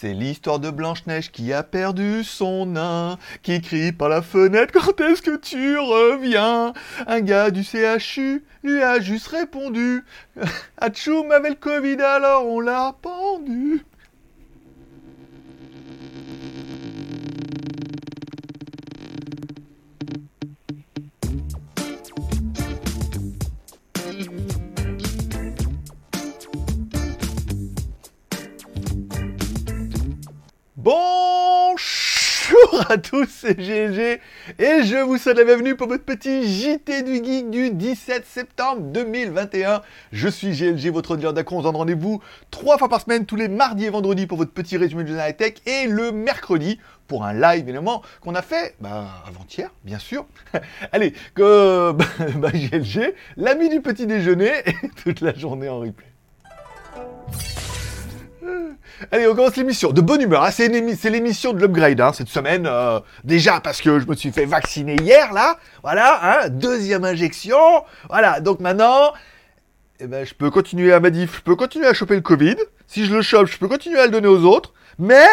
[0.00, 5.00] C'est l'histoire de Blanche-Neige qui a perdu son nain, qui crie par la fenêtre quand
[5.00, 6.72] est-ce que tu reviens?
[7.08, 10.04] Un gars du CHU lui a juste répondu
[10.78, 13.84] Atchoum avait le Covid alors on l'a pendu.
[32.90, 34.20] À tous, c'est GLG
[34.58, 38.80] et je vous souhaite la bienvenue pour votre petit JT du Geek du 17 septembre
[38.80, 39.82] 2021.
[40.10, 41.56] Je suis GLG, votre dealer d'accro.
[41.56, 44.52] On se donne rendez-vous trois fois par semaine, tous les mardis et vendredis pour votre
[44.52, 48.74] petit résumé de la tech et le mercredi pour un live évidemment qu'on a fait
[48.80, 50.24] bah, avant-hier, bien sûr.
[50.92, 51.92] Allez, que
[52.36, 56.06] bah, GLG, l'ami du petit déjeuner et toute la journée en replay.
[59.12, 59.92] Allez, on commence l'émission.
[59.92, 60.42] De bonne humeur.
[60.42, 60.50] hein.
[60.50, 62.66] C'est l'émission de l'upgrade hein, cette semaine.
[62.66, 65.58] euh, déjà parce que je me suis fait vacciner hier, là.
[65.82, 67.56] Voilà, hein, deuxième injection.
[68.08, 69.12] Voilà, donc maintenant,
[70.00, 72.56] eh ben, je peux continuer à ma diff, je peux continuer à choper le Covid.
[72.86, 74.72] Si je le chope, je peux continuer à le donner aux autres.
[74.98, 75.26] Mais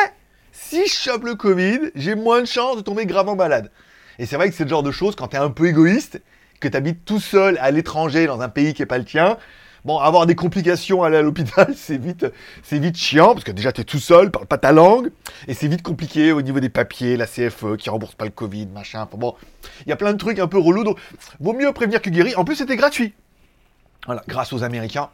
[0.52, 3.72] si je chope le Covid, j'ai moins de chances de tomber gravement malade.
[4.20, 6.22] Et c'est vrai que c'est le genre de choses, quand t'es un peu égoïste,
[6.62, 9.38] que t'habites tout seul à l'étranger dans un pays qui est pas le tien,
[9.86, 12.26] bon, avoir des complications à aller à l'hôpital, c'est vite,
[12.64, 15.12] c'est vite chiant, parce que déjà t'es tout seul, parle pas ta langue,
[15.48, 18.68] et c'est vite compliqué au niveau des papiers, la CFE qui rembourse pas le Covid,
[18.68, 19.08] machin.
[19.16, 19.36] Bon,
[19.86, 21.00] il y a plein de trucs un peu relous, donc
[21.40, 22.40] vaut mieux prévenir que guérir.
[22.40, 23.14] En plus, c'était gratuit.
[24.06, 25.10] Voilà, grâce aux Américains.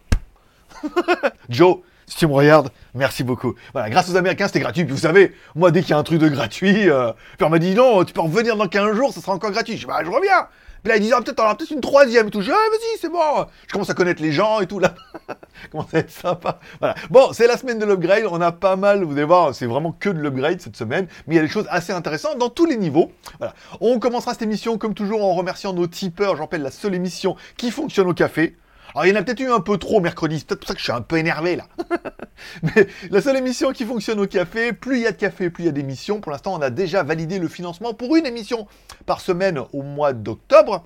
[1.50, 1.78] Joe,
[2.12, 3.56] si tu me regardes, merci beaucoup.
[3.72, 4.84] Voilà, grâce aux Américains, c'était gratuit.
[4.84, 7.50] Puis vous savez, moi, dès qu'il y a un truc de gratuit, euh, puis on
[7.50, 9.76] m'a dit non, tu peux revenir dans 15 jours, ça sera encore gratuit.
[9.76, 10.48] Je dis, bah, je reviens.
[10.84, 12.42] Puis là, ils disent, ah, peut-être, auras peut-être une troisième tout.
[12.42, 13.46] Je dis, ah, vas-y, c'est bon.
[13.66, 14.94] Je commence à connaître les gens et tout, là.
[15.72, 16.60] commence à être sympa.
[16.80, 16.96] Voilà.
[17.10, 18.24] Bon, c'est la semaine de l'upgrade.
[18.30, 21.08] On a pas mal, vous allez voir, c'est vraiment que de l'upgrade cette semaine.
[21.28, 23.14] Mais il y a des choses assez intéressantes dans tous les niveaux.
[23.38, 23.54] Voilà.
[23.80, 26.36] On commencera cette émission, comme toujours, en remerciant nos tipeurs.
[26.36, 28.58] Je rappelle la seule émission qui fonctionne au café.
[28.94, 30.74] Alors, il y en a peut-être eu un peu trop mercredi, c'est peut-être pour ça
[30.74, 31.66] que je suis un peu énervé là.
[32.64, 35.64] Mais la seule émission qui fonctionne au café, plus il y a de café, plus
[35.64, 36.20] il y a d'émissions.
[36.20, 38.68] Pour l'instant, on a déjà validé le financement pour une émission
[39.06, 40.86] par semaine au mois d'octobre.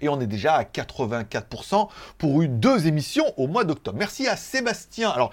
[0.00, 1.88] Et on est déjà à 84%
[2.18, 3.98] pour une deux émissions au mois d'octobre.
[3.98, 5.10] Merci à Sébastien.
[5.10, 5.32] Alors,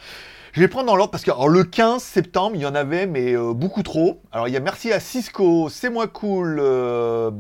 [0.54, 3.34] je vais prendre dans l'ordre parce que le 15 septembre, il y en avait, mais
[3.34, 4.20] euh, beaucoup trop.
[4.32, 7.32] Alors, il y a merci à Cisco, C'est moi cool, euh, ou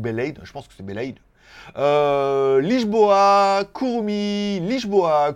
[0.00, 1.18] Belaïd, je pense que c'est Belaïd.
[1.76, 5.34] Euh, Lisboa, Kurumi, Lisboa,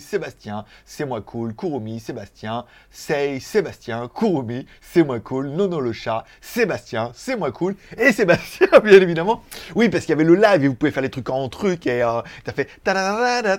[0.00, 6.24] Sébastien, c'est moi cool, Kurumi, Sébastien, Sei, Sébastien, Kurumi, c'est moi cool, Nono le chat,
[6.40, 9.42] Sébastien, c'est moi cool, et Sébastien, bien évidemment.
[9.74, 11.86] Oui, parce qu'il y avait le live et vous pouvez faire les trucs en truc
[11.86, 12.68] et euh, t'as fait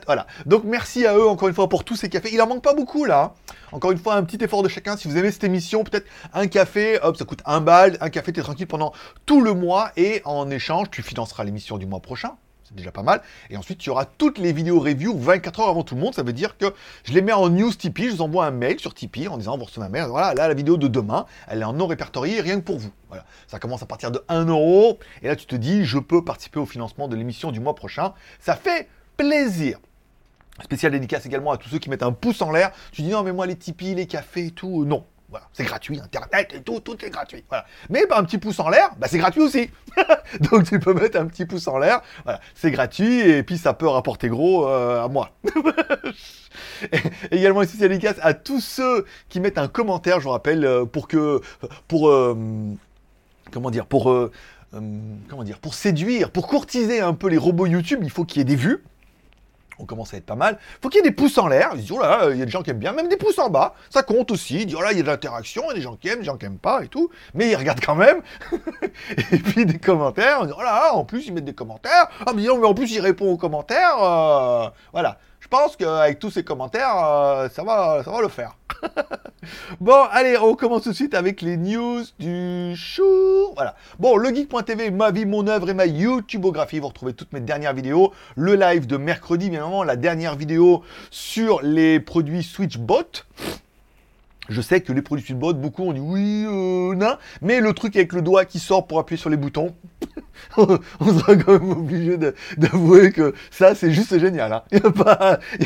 [0.05, 0.27] voilà.
[0.45, 2.29] Donc merci à eux encore une fois pour tous ces cafés.
[2.33, 3.33] Il en manque pas beaucoup là.
[3.35, 3.53] hein.
[3.71, 4.97] Encore une fois, un petit effort de chacun.
[4.97, 7.97] Si vous aimez cette émission, peut-être un café, hop, ça coûte un bal.
[8.01, 8.93] Un café, t'es tranquille pendant
[9.25, 12.35] tout le mois et en échange, tu financeras l'émission du mois prochain.
[12.63, 13.21] C'est déjà pas mal.
[13.49, 16.13] Et ensuite, tu auras toutes les vidéos review 24 heures avant tout le monde.
[16.13, 16.65] Ça veut dire que
[17.03, 18.09] je les mets en news Tipeee.
[18.09, 20.05] Je vous envoie un mail sur Tipeee en disant, vous recevez un mail.
[20.07, 22.91] Voilà, là, la vidéo de demain, elle est en non répertoriée, rien que pour vous.
[23.07, 23.25] Voilà.
[23.47, 24.99] Ça commence à partir de 1 euro.
[25.23, 28.13] Et là, tu te dis, je peux participer au financement de l'émission du mois prochain.
[28.39, 29.79] Ça fait plaisir.
[30.63, 32.71] Spécial dédicace également à tous ceux qui mettent un pouce en l'air.
[32.91, 35.05] Tu dis non mais moi les Tipeee, les cafés tout, euh, non.
[35.53, 37.43] C'est gratuit, internet et tout, tout est gratuit.
[37.89, 39.69] Mais un petit pouce en l'air, bah, c'est gratuit aussi.
[40.39, 42.01] Donc tu peux mettre un petit pouce en l'air,
[42.55, 45.31] c'est gratuit et puis ça peut rapporter gros euh, à moi.
[47.31, 50.85] Également une spéciale dédicace à tous ceux qui mettent un commentaire, je vous rappelle, euh,
[50.85, 51.41] pour que
[51.87, 52.35] pour euh,
[53.51, 54.29] comment dire, pour
[54.71, 58.41] comment dire, pour séduire, pour courtiser un peu les robots YouTube, il faut qu'il y
[58.41, 58.83] ait des vues
[59.79, 60.59] on commence à être pas mal.
[60.81, 61.71] Faut qu'il y ait des pouces en l'air.
[61.73, 63.39] Ils disent, oh là, il y a des gens qui aiment bien, même des pouces
[63.39, 63.73] en bas.
[63.89, 64.61] Ça compte aussi.
[64.61, 66.09] Ils disent, oh là, il y a de l'interaction, il y a des gens qui
[66.09, 67.09] aiment, des gens qui aiment pas et tout.
[67.33, 68.21] Mais ils regardent quand même.
[69.31, 70.39] et puis des commentaires.
[70.41, 72.09] On dit, oh là, en plus, ils mettent des commentaires.
[72.25, 73.97] Ah, mais non, mais en plus, ils répondent aux commentaires.
[74.01, 75.17] euh, voilà.
[75.51, 78.55] Je pense qu'avec tous ces commentaires, euh, ça, va, ça va le faire.
[79.79, 83.53] Bon, allez, on commence tout de suite avec les news du jour.
[83.55, 83.75] Voilà.
[83.97, 86.79] Bon, legeek.tv, ma vie, mon œuvre et ma YouTubeographie.
[86.79, 88.13] Vous retrouvez toutes mes dernières vidéos.
[88.35, 93.23] Le live de mercredi, bien évidemment, la dernière vidéo sur les produits SwitchBot.
[94.49, 97.17] Je sais que les produits SwitchBot, beaucoup ont dit oui, euh, non.
[97.41, 99.75] Mais le truc avec le doigt qui sort pour appuyer sur les boutons,
[100.57, 102.17] on sera quand même obligé
[102.57, 104.51] d'avouer que ça, c'est juste génial.
[104.53, 104.63] hein.
[104.71, 104.87] Il n'y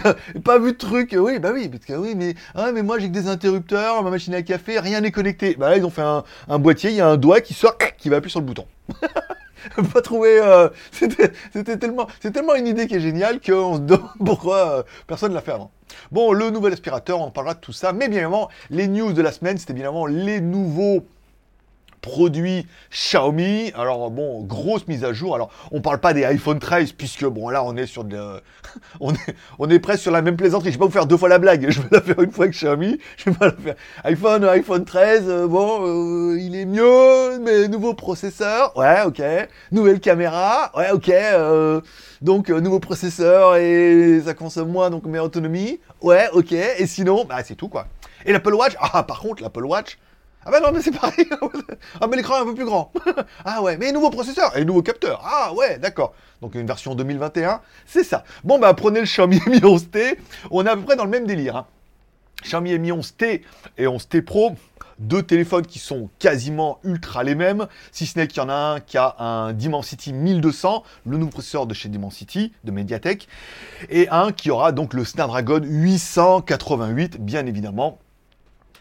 [0.02, 0.14] a,
[0.44, 1.16] pas- vu de truc.
[1.18, 4.10] Oui, bah oui, parce que oui, mais, ah, mais moi j'ai que des interrupteurs, ma
[4.10, 5.56] machine à café, rien n'est connecté.
[5.58, 7.78] Bah là, ils ont fait un, un boîtier, il y a un doigt qui sort,
[7.98, 8.66] qui va appuyer sur le bouton.
[9.94, 10.40] pas trouvé.
[10.40, 15.34] euh, C'était tellement, tellement une idée qui est géniale qu'on se demande pourquoi euh, personne
[15.34, 15.72] l'a fait avant.
[16.12, 19.22] Bon, le nouvel aspirateur, on parlera de tout ça, mais bien évidemment, les news de
[19.22, 21.06] la semaine, c'était bien évidemment les nouveaux
[22.04, 23.72] produits Xiaomi.
[23.76, 25.34] Alors bon, grosse mise à jour.
[25.34, 28.20] Alors on parle pas des iPhone 13 puisque bon là on est sur de,
[29.00, 30.70] on est on est presque sur la même plaisanterie.
[30.70, 31.68] Je vais pas vous faire deux fois la blague.
[31.70, 33.00] Je vais la faire une fois avec Xiaomi.
[33.18, 33.76] Je vais pas la faire.
[34.04, 35.24] iPhone iPhone 13.
[35.28, 38.76] euh, bon, euh, il est mieux, mais nouveau processeur.
[38.78, 39.24] Ouais, ok.
[39.72, 40.72] Nouvelle caméra.
[40.76, 41.10] Ouais, ok.
[41.10, 41.82] euh,
[42.22, 45.80] donc euh, nouveau processeur et ça consomme moins donc meilleure autonomie.
[46.02, 46.52] Ouais, ok.
[46.52, 47.88] Et sinon, bah c'est tout quoi.
[48.26, 48.74] Et l'Apple Watch?
[48.80, 49.98] Ah par contre l'Apple Watch.
[50.46, 51.28] Ah bah non, mais c'est pareil.
[52.02, 52.92] ah mais l'écran est un peu plus grand.
[53.46, 55.22] ah ouais, mais nouveau processeur et nouveau capteur.
[55.26, 56.14] Ah ouais, d'accord.
[56.42, 58.24] Donc une version 2021, c'est ça.
[58.44, 60.18] Bon bah prenez le Xiaomi Mi 11T.
[60.52, 61.56] On est à peu près dans le même délire.
[61.56, 61.66] hein.
[62.44, 63.42] Xiaomi Mi 11T
[63.78, 64.56] et 11T Pro,
[65.00, 68.54] deux téléphones qui sont quasiment ultra les mêmes, si ce n'est qu'il y en a
[68.54, 73.30] un qui a un Dimensity 1200, le nouveau processeur de chez Dimensity, de Mediatek,
[73.90, 78.00] et un qui aura donc le Snapdragon 888, bien évidemment,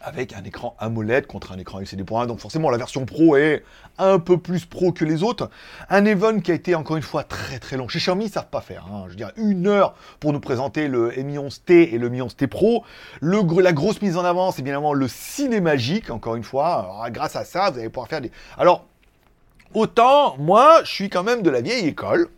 [0.03, 3.63] avec un écran AMOLED contre un écran LCD.1, donc forcément la version Pro est
[3.97, 5.49] un peu plus pro que les autres.
[5.89, 7.87] Un event qui a été encore une fois très très long.
[7.87, 8.85] Chez Xiaomi, ils savent pas faire.
[8.91, 9.05] hein.
[9.09, 12.83] Je dirais une heure pour nous présenter le Mi 11T et le Mi 11T Pro.
[13.21, 16.79] La grosse mise en avant, c'est bien évidemment le cinémagique, encore une fois.
[16.79, 18.31] Alors, grâce à ça, vous allez pouvoir faire des...
[18.57, 18.85] Alors,
[19.73, 22.29] autant, moi, je suis quand même de la vieille école.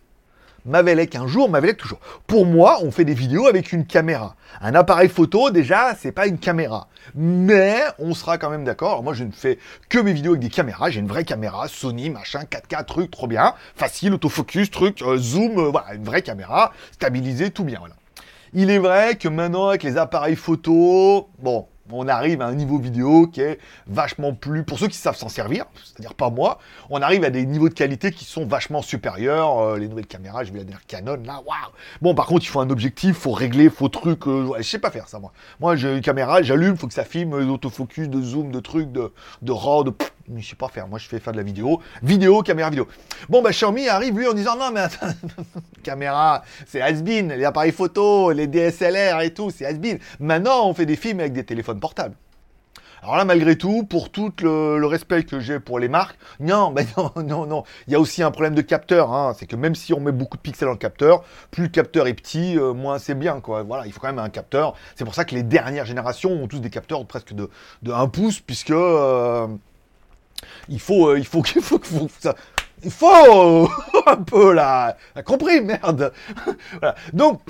[0.66, 2.00] Mavelec un jour, Mavelec toujours.
[2.26, 4.36] Pour moi, on fait des vidéos avec une caméra.
[4.62, 6.88] Un appareil photo, déjà, c'est pas une caméra.
[7.14, 9.04] Mais on sera quand même d'accord.
[9.04, 9.60] Moi, je ne fais
[9.90, 10.90] que mes vidéos avec des caméras.
[10.90, 13.54] J'ai une vraie caméra, Sony, machin, 4K, truc, trop bien.
[13.76, 17.96] Facile, autofocus, truc, euh, zoom, euh, voilà, une vraie caméra, stabilisée, tout bien, voilà.
[18.54, 22.78] Il est vrai que maintenant, avec les appareils photo, bon, on arrive à un niveau
[22.78, 26.60] vidéo qui est vachement plus, pour ceux qui savent s'en servir, c'est-à-dire pas moi,
[26.90, 29.60] on arrive à des niveaux de qualité qui sont vachement supérieurs.
[29.60, 31.72] Euh, les nouvelles caméras, je vais la dernière Canon, là, waouh
[32.02, 34.92] Bon, par contre, il faut un objectif, faut régler, faut truc, euh, je sais pas
[34.92, 35.32] faire ça, moi.
[35.60, 39.12] Moi, j'ai une caméra, j'allume, faut que ça filme, d'autofocus, de zoom, de trucs, de,
[39.42, 39.94] de RAW, de...
[40.36, 42.88] je sais pas faire, moi je fais faire de la vidéo, vidéo, caméra, vidéo.
[43.30, 45.08] Bon, bah Xiaomi arrive lui en disant non, mais attends,
[45.84, 50.00] caméra, c'est has-been, les appareils photo, les DSLR et tout, c'est has-been.
[50.20, 52.16] Maintenant, on fait des films avec des téléphones portables.
[53.06, 56.72] Alors là, malgré tout, pour tout le, le respect que j'ai pour les marques, non,
[56.76, 57.64] ben non, non, non.
[57.86, 59.14] Il y a aussi un problème de capteur.
[59.14, 59.36] Hein.
[59.38, 62.08] C'est que même si on met beaucoup de pixels dans le capteur, plus le capteur
[62.08, 63.42] est petit, euh, moins c'est bien.
[63.42, 63.62] Quoi.
[63.62, 64.74] Voilà, il faut quand même un capteur.
[64.96, 67.52] C'est pour ça que les dernières générations ont tous des capteurs presque de,
[67.84, 69.46] de 1 pouce, puisque euh,
[70.70, 72.36] il faut, euh, il faut, qu'il faut, que faut ça.
[72.84, 73.70] Il faut
[74.06, 76.12] un peu là, compris, merde.
[76.80, 76.96] voilà.
[77.14, 77.42] Donc,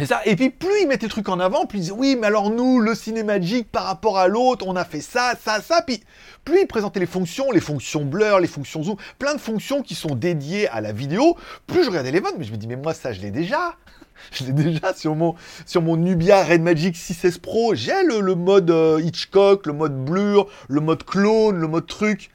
[0.00, 2.48] et ça, et puis plus ils mettaient le truc en avant, plus oui, mais alors
[2.48, 5.82] nous, le cinémagique par rapport à l'autre, on a fait ça, ça, ça.
[5.82, 6.02] Puis
[6.44, 9.94] plus ils présentaient les fonctions, les fonctions blur, les fonctions zoom, plein de fonctions qui
[9.94, 12.76] sont dédiées à la vidéo, plus je regardais les votes, mais je me dis mais
[12.76, 13.76] moi ça je l'ai déjà.
[14.32, 15.34] Je l'ai déjà sur mon,
[15.66, 17.74] sur mon Nubia Red Magic 6S Pro.
[17.74, 22.30] J'ai le, le mode euh, Hitchcock, le mode blur, le mode clone, le mode truc.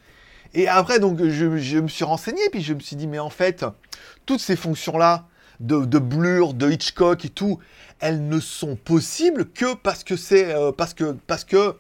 [0.53, 1.45] Et après, donc, je,
[1.79, 3.65] me suis renseigné, puis je me suis dit, mais en fait,
[4.25, 5.27] toutes ces fonctions-là,
[5.59, 7.59] de, de blur, de Hitchcock et tout,
[7.99, 10.93] elles ne sont possibles que parce que c'est euh, parce
[11.43, 11.75] que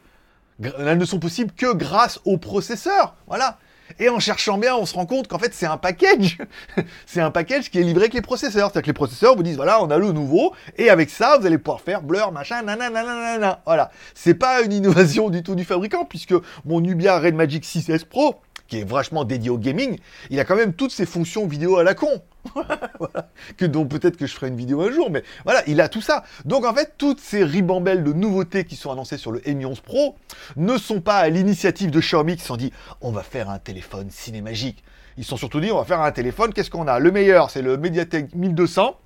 [0.59, 3.15] elles ne sont possibles que grâce au processeur.
[3.27, 3.59] Voilà.
[3.99, 6.37] Et en cherchant bien, on se rend compte qu'en fait, c'est un package.
[7.05, 8.69] c'est un package qui est livré avec les processeurs.
[8.71, 11.45] C'est-à-dire que les processeurs vous disent, voilà, on a le nouveau, et avec ça, vous
[11.45, 13.61] allez pouvoir faire blur, machin, nanana, nanana.
[13.65, 13.91] Voilà.
[14.13, 18.35] C'est pas une innovation du tout du fabricant, puisque mon Nubia Red Magic 6S Pro,
[18.67, 19.97] qui est vachement dédié au gaming,
[20.29, 22.21] il a quand même toutes ces fonctions vidéo à la con.
[23.57, 26.01] Que dont peut-être que je ferai une vidéo un jour, mais voilà, il a tout
[26.01, 26.23] ça.
[26.45, 29.79] Donc en fait, toutes ces ribambelles de nouveautés qui sont annoncées sur le Mi 11
[29.79, 30.15] Pro
[30.55, 33.59] ne sont pas à l'initiative de Xiaomi qui se sont dit on va faire un
[33.59, 34.83] téléphone cinémagique.
[35.17, 36.99] Ils sont surtout dit on va faire un téléphone, qu'est-ce qu'on a?
[36.99, 38.97] Le meilleur, c'est le Mediatek 1200.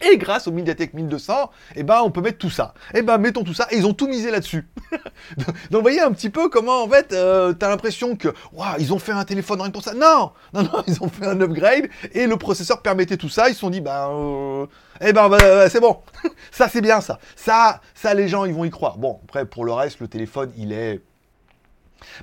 [0.00, 2.74] Et grâce au Mediatek 1200, eh ben, on peut mettre tout ça.
[2.94, 3.66] Eh ben, mettons tout ça.
[3.70, 4.68] Et ils ont tout misé là-dessus.
[5.36, 8.92] Donc, vous voyez un petit peu comment, en fait, euh, t'as l'impression que, waouh, ils
[8.92, 9.94] ont fait un téléphone rien que pour ça.
[9.94, 13.48] Non, non, non, ils ont fait un upgrade et le processeur permettait tout ça.
[13.48, 14.66] Ils se sont dit, ben,
[15.00, 15.98] eh ben, bah, c'est bon.
[16.50, 17.18] ça, c'est bien, ça.
[17.34, 18.98] Ça, ça, les gens, ils vont y croire.
[18.98, 21.00] Bon, après, pour le reste, le téléphone, il est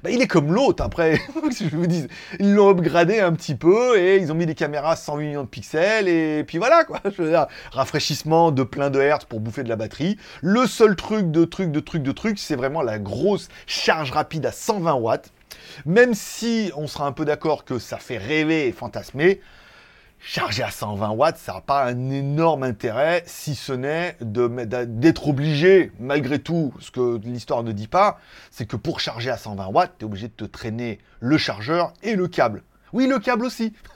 [0.04, 1.20] bah, il est comme l'autre, après,
[1.60, 2.08] je vous dis.
[2.40, 5.48] Ils l'ont upgradé un petit peu et ils ont mis des caméras 108 millions de
[5.48, 7.00] pixels et puis voilà quoi.
[7.06, 10.18] Je veux dire, rafraîchissement de plein de hertz pour bouffer de la batterie.
[10.42, 14.46] Le seul truc de truc de truc de truc, c'est vraiment la grosse charge rapide
[14.46, 15.32] à 120 watts.
[15.86, 19.42] Même si on sera un peu d'accord que ça fait rêver et fantasmer,
[20.24, 25.92] charger à 120 watts, ça n'a pas un énorme intérêt, si ce n'est d'être obligé,
[26.00, 29.94] malgré tout, ce que l'histoire ne dit pas, c'est que pour charger à 120 watts,
[30.00, 32.64] tu es obligé de te traîner le chargeur et le câble.
[32.94, 33.74] Oui, le câble aussi.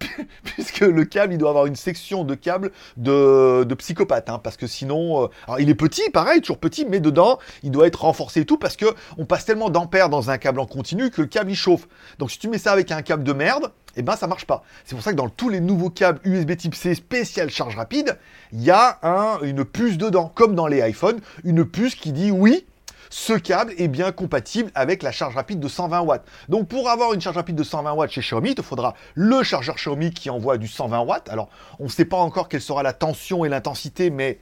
[0.44, 4.66] puisque le câble, il doit avoir une section de câble de, psychopathe, hein, parce que
[4.66, 8.40] sinon, euh, alors il est petit, pareil, toujours petit, mais dedans, il doit être renforcé
[8.40, 11.26] et tout, parce que on passe tellement d'ampères dans un câble en continu que le
[11.26, 11.88] câble il chauffe.
[12.18, 14.62] Donc si tu mets ça avec un câble de merde, eh ben ça marche pas.
[14.84, 18.18] C'est pour ça que dans tous les nouveaux câbles USB Type C spécial charge rapide,
[18.52, 22.30] il y a un, une puce dedans, comme dans les iPhones, une puce qui dit
[22.30, 22.66] oui,
[23.10, 26.24] ce câble est bien compatible avec la charge rapide de 120 watts.
[26.48, 29.42] Donc pour avoir une charge rapide de 120 watts chez Xiaomi, il te faudra le
[29.42, 31.28] chargeur Xiaomi qui envoie du 120 watts.
[31.28, 31.48] Alors
[31.78, 34.38] on ne sait pas encore quelle sera la tension et l'intensité, mais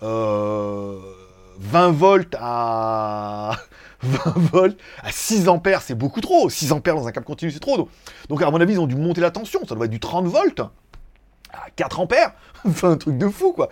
[0.00, 1.00] 20 euh,
[1.90, 3.52] volts à
[4.02, 6.48] 20 volts à 6 ampères, c'est beaucoup trop.
[6.48, 7.88] 6 ampères dans un câble continu, c'est trop.
[8.28, 9.60] Donc à mon avis, ils ont dû monter la tension.
[9.68, 10.62] Ça doit être du 30 volts.
[11.76, 12.32] 4 ampères
[12.82, 13.68] un truc de fou, quoi.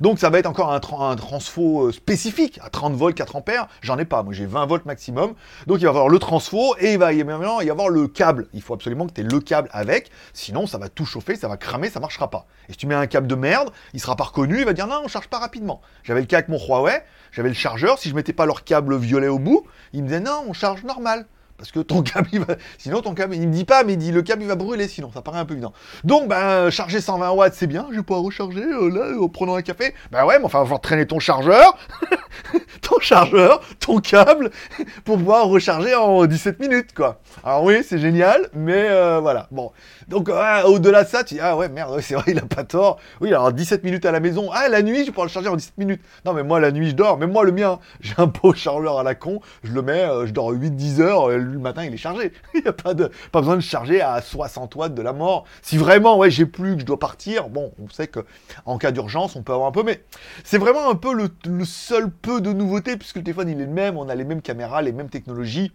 [0.00, 2.58] Donc, ça va être encore un, un transfo euh, spécifique.
[2.62, 4.22] À 30 volts, 4 ampères, j'en ai pas.
[4.22, 5.34] Moi, j'ai 20 volts maximum.
[5.66, 8.48] Donc, il va y avoir le transfo et il va y avoir le câble.
[8.52, 10.10] Il faut absolument que tu aies le câble avec.
[10.32, 12.46] Sinon, ça va tout chauffer, ça va cramer, ça marchera pas.
[12.68, 14.86] Et si tu mets un câble de merde, il sera pas reconnu, il va dire
[14.86, 15.80] non, on charge pas rapidement.
[16.02, 17.98] J'avais le cas avec mon Huawei, j'avais le chargeur.
[17.98, 20.84] Si je mettais pas leur câble violet au bout, il me disait non, on charge
[20.84, 21.26] normal.
[21.60, 22.56] Parce que ton câble, il va...
[22.78, 24.88] sinon ton câble, il me dit pas, mais il dit le câble, il va brûler,
[24.88, 25.74] sinon ça paraît un peu évident.
[26.04, 29.56] Donc, ben, charger 120 watts, c'est bien, je vais pouvoir recharger euh, là, en prenant
[29.56, 29.94] un café.
[30.10, 31.76] Ben ouais, mais enfin, va traîner ton chargeur,
[32.80, 34.50] ton chargeur, ton câble,
[35.04, 37.20] pour pouvoir recharger en 17 minutes, quoi.
[37.44, 39.46] Alors oui, c'est génial, mais euh, voilà.
[39.50, 39.70] Bon,
[40.10, 40.28] donc
[40.66, 42.98] au-delà de ça, tu dis, ah ouais, merde, c'est vrai, il a pas tort.
[43.20, 44.50] Oui, alors 17 minutes à la maison.
[44.52, 46.02] Ah, la nuit, je pouvoir le charger en 17 minutes.
[46.26, 47.16] Non, mais moi, la nuit, je dors.
[47.16, 50.26] Mais moi, le mien, j'ai un beau chargeur à la con, je le mets, euh,
[50.26, 52.32] je dors 8-10 heures, le matin, il est chargé.
[52.54, 55.44] il n'y a pas, de, pas besoin de charger à 60 watts de la mort.
[55.62, 58.20] Si vraiment, ouais, j'ai plus, que je dois partir, bon, on sait que
[58.66, 60.02] en cas d'urgence, on peut avoir un peu, mais
[60.42, 61.30] c'est vraiment un peu le,
[61.64, 64.42] seul peu de nouveauté, puisque le téléphone, il est le même, on a les mêmes
[64.42, 65.72] caméras, les mêmes technologies.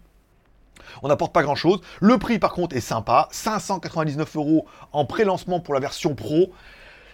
[1.02, 1.80] On n'apporte pas grand chose.
[2.00, 3.28] Le prix, par contre, est sympa.
[3.30, 6.52] 599 euros en pré-lancement pour la version Pro.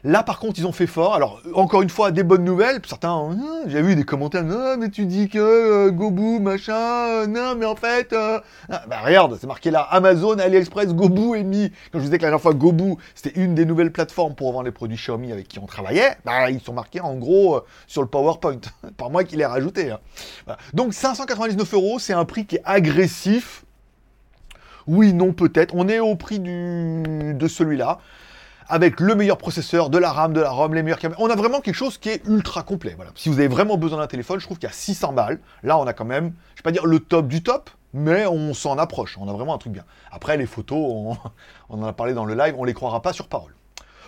[0.04, 1.14] Là, par contre, ils ont fait fort.
[1.14, 2.80] Alors, encore une fois, des bonnes nouvelles.
[2.84, 7.26] Certains, hein, j'ai vu des commentaires, non, mais tu dis que euh, Gobu, machin, euh,
[7.28, 11.44] non, mais en fait, euh, ah, bah, regarde, c'est marqué là, Amazon, AliExpress, Gobu est
[11.44, 11.70] mis.
[11.70, 14.52] Quand je vous disais que la dernière fois, Gobu, c'était une des nouvelles plateformes pour
[14.52, 18.02] vendre les produits Xiaomi avec qui on travaillait, bah, ils sont marqués en gros sur
[18.02, 18.60] le PowerPoint.
[18.96, 19.92] Par moi qui l'ai rajouté.
[19.92, 20.00] Hein.
[20.74, 23.64] Donc, 599 euros, c'est un prix qui est agressif.
[24.88, 25.76] Oui, non, peut-être.
[25.76, 27.34] On est au prix du...
[27.34, 28.00] de celui-là
[28.68, 31.20] avec le meilleur processeur, de la RAM, de la ROM, les meilleurs caméras.
[31.22, 32.94] On a vraiment quelque chose qui est ultra complet.
[32.96, 33.10] Voilà.
[33.14, 35.40] Si vous avez vraiment besoin d'un téléphone, je trouve qu'il y a 600 balles.
[35.62, 38.54] Là, on a quand même, je vais pas dire le top du top, mais on
[38.54, 39.18] s'en approche.
[39.18, 39.84] On a vraiment un truc bien.
[40.10, 41.16] Après, les photos, on,
[41.68, 43.54] en a parlé dans le live, on les croira pas sur parole.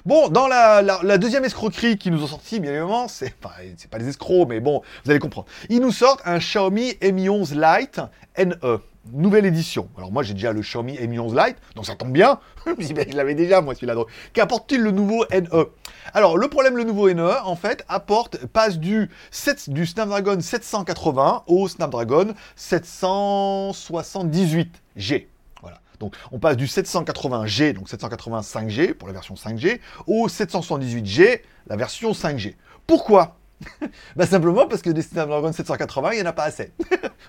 [0.07, 3.55] Bon, dans la, deuxième escroquerie qu'ils nous ont sorti, bien évidemment, c'est pas,
[3.91, 5.47] pas des escrocs, mais bon, vous allez comprendre.
[5.71, 8.01] Ils nous sortent un Xiaomi Mi 11 Lite
[8.37, 8.81] NE
[9.13, 9.89] nouvelle édition.
[9.97, 12.39] Alors moi j'ai déjà le Xiaomi Mi 11 Lite, donc ça tombe bien.
[12.67, 13.95] je l'avais déjà moi celui-là.
[14.33, 15.67] Qu'apporte-t-il le nouveau NE
[16.13, 21.45] Alors le problème, le nouveau NE en fait apporte passe du 7, du Snapdragon 780
[21.47, 25.27] au Snapdragon 778G.
[25.61, 25.81] Voilà.
[26.01, 32.13] Donc on passe du 780G, donc 785G pour la version 5G, au 778G, la version
[32.13, 32.55] 5G.
[32.87, 33.37] Pourquoi?
[34.17, 36.73] bah simplement parce que des Snapdragon 780, il n'y en a pas assez.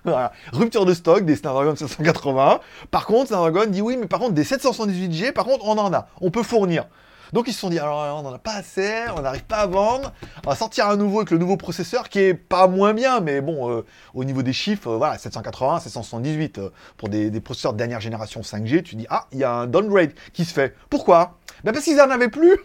[0.53, 2.59] Rupture de stock des Snapdragon 780.
[2.91, 6.07] Par contre, Snapdragon dit oui, mais par contre, des 778G, par contre, on en a.
[6.21, 6.85] On peut fournir.
[7.33, 9.67] Donc ils se sont dit, alors on n'en a pas assez, on n'arrive pas à
[9.67, 10.13] vendre,
[10.45, 13.41] on va sortir un nouveau avec le nouveau processeur qui est pas moins bien, mais
[13.41, 17.77] bon, euh, au niveau des chiffres, euh, voilà, 780, 778, euh, pour des, processeurs de
[17.77, 20.75] dernière génération 5G, tu dis, ah, il y a un downgrade qui se fait.
[20.89, 21.37] Pourquoi?
[21.63, 22.57] Ben Parce qu'ils n'en avaient plus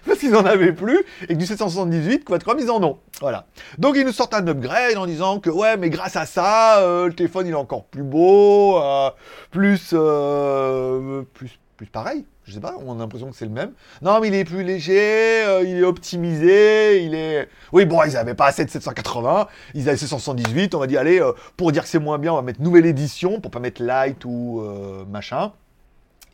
[0.06, 2.98] parce qu'ils n'en avaient plus, et que du 778, Quadcom, ils en ont.
[3.20, 3.46] Voilà.
[3.78, 7.06] Donc ils nous sortent un upgrade en disant que ouais, mais grâce à ça, euh,
[7.06, 9.10] le téléphone il est encore plus beau, euh,
[9.50, 12.24] plus, euh, plus, plus pareil.
[12.44, 13.72] Je sais pas, on a l'impression que c'est le même.
[14.02, 17.48] Non, mais il est plus léger, il est optimisé, il est...
[17.72, 21.22] Oui, bon, ils n'avaient pas assez de 780, ils avaient 778, on va dire, allez,
[21.56, 24.24] pour dire que c'est moins bien, on va mettre nouvelle édition, pour pas mettre light
[24.24, 24.64] ou
[25.08, 25.52] machin.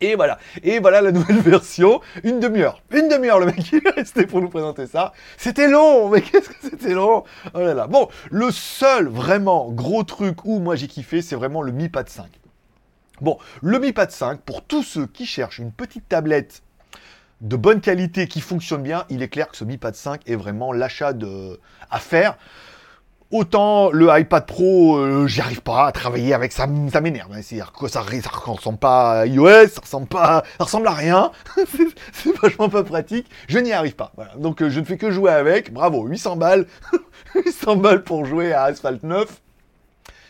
[0.01, 0.37] Et voilà.
[0.63, 2.01] Et voilà la nouvelle version.
[2.23, 2.81] Une demi-heure.
[2.91, 5.13] Une demi-heure, le mec, il est resté pour nous présenter ça.
[5.37, 7.23] C'était long, mais qu'est-ce que c'était long
[7.53, 7.87] Oh là là.
[7.87, 12.09] Bon, le seul vraiment gros truc où moi j'ai kiffé, c'est vraiment le Mi Pad
[12.09, 12.27] 5.
[13.21, 16.61] Bon, le Mi Pad 5, pour tous ceux qui cherchent une petite tablette
[17.41, 20.35] de bonne qualité qui fonctionne bien, il est clair que ce Mi Pad 5 est
[20.35, 21.13] vraiment l'achat
[21.89, 22.37] à faire.
[23.29, 27.29] Autant le iPad Pro, euh, j'y arrive pas à travailler avec ça, ça m'énerve.
[27.33, 27.41] Hein.
[27.41, 31.31] C'est-à-dire que ça, ça ressemble pas à iOS, ça ressemble pas, ça ressemble à rien.
[32.13, 33.29] c'est vachement pas pratique.
[33.49, 34.13] Je n'y arrive pas.
[34.37, 35.73] Donc euh, je ne fais que jouer avec.
[35.73, 36.67] Bravo, 800 balles,
[37.35, 39.41] 800 balles pour jouer à Asphalt 9.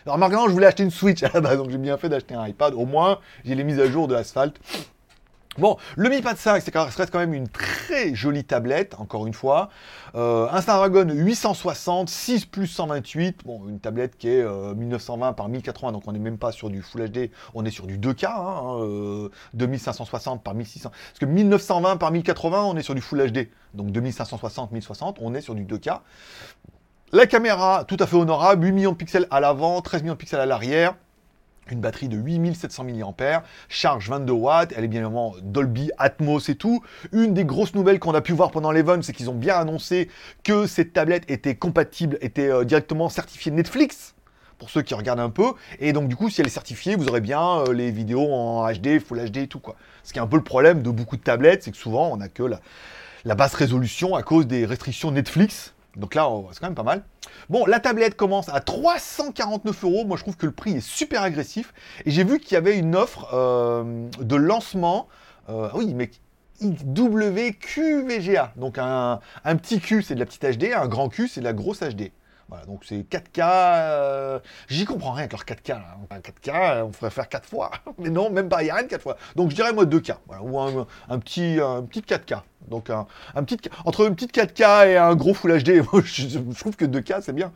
[0.08, 2.34] Alors maintenant, je voulais acheter une Switch à la base, donc j'ai bien fait d'acheter
[2.34, 2.74] un iPad.
[2.74, 4.56] Au moins, j'ai les mises à jour de Asphalt.
[5.58, 9.34] Bon, le Mi Pad 5, c'est reste quand même une très jolie tablette, encore une
[9.34, 9.70] fois.
[10.14, 13.42] Euh, un Snapdragon 860, 6 plus 128.
[13.44, 16.84] Bon, une tablette qui est 1920 par 1080, donc on n'est même pas sur du
[16.84, 20.92] Full HD, on est sur du 2K, hein, 2560 par 1600.
[20.92, 23.50] Parce que 1920 par 1080, on est sur du Full HD.
[23.74, 26.02] Donc 2560, 1060, on est sur du 2K.
[27.14, 30.20] La caméra, tout à fait honorable, 8 millions de pixels à l'avant, 13 millions de
[30.20, 30.94] pixels à l'arrière
[31.72, 36.56] une batterie de 8700 mAh, charge 22 watts, elle est bien évidemment Dolby Atmos et
[36.56, 36.82] tout.
[37.12, 40.10] Une des grosses nouvelles qu'on a pu voir pendant l'event, c'est qu'ils ont bien annoncé
[40.44, 44.16] que cette tablette était compatible, était euh, directement certifiée Netflix
[44.58, 45.54] pour ceux qui regardent un peu.
[45.80, 48.72] Et donc, du coup, si elle est certifiée, vous aurez bien euh, les vidéos en
[48.72, 49.76] HD, Full HD et tout, quoi.
[50.04, 52.18] Ce qui est un peu le problème de beaucoup de tablettes, c'est que souvent, on
[52.18, 52.60] n'a que la,
[53.26, 55.74] la basse résolution à cause des restrictions Netflix.
[55.98, 57.04] Donc là, c'est quand même pas mal.
[57.50, 60.06] Bon, la tablette commence à 349 euros.
[60.06, 61.74] Moi, je trouve que le prix est super agressif.
[62.06, 65.08] Et j'ai vu qu'il y avait une offre euh, de lancement.
[65.50, 66.12] Euh, oui, mais
[66.62, 68.54] IWQVGA.
[68.56, 70.74] Donc un, un petit Q, c'est de la petite HD.
[70.74, 72.12] Un grand Q, c'est de la grosse HD.
[72.50, 73.42] Voilà, donc c'est 4K.
[73.42, 74.40] Euh,
[74.70, 75.70] j'y comprends rien avec leur 4K.
[75.70, 75.98] Là.
[76.20, 77.72] 4K, on ferait faire 4 fois.
[77.98, 79.18] Mais non, même pas, il n'y rien de 4 fois.
[79.36, 80.16] Donc je dirais moi 2K.
[80.28, 82.42] Voilà, ou un, petit, un petit 4K.
[82.70, 86.76] Donc un, un, petit, entre une petite 4K et un gros Full HD, je, trouve
[86.76, 87.52] que 2K c'est bien.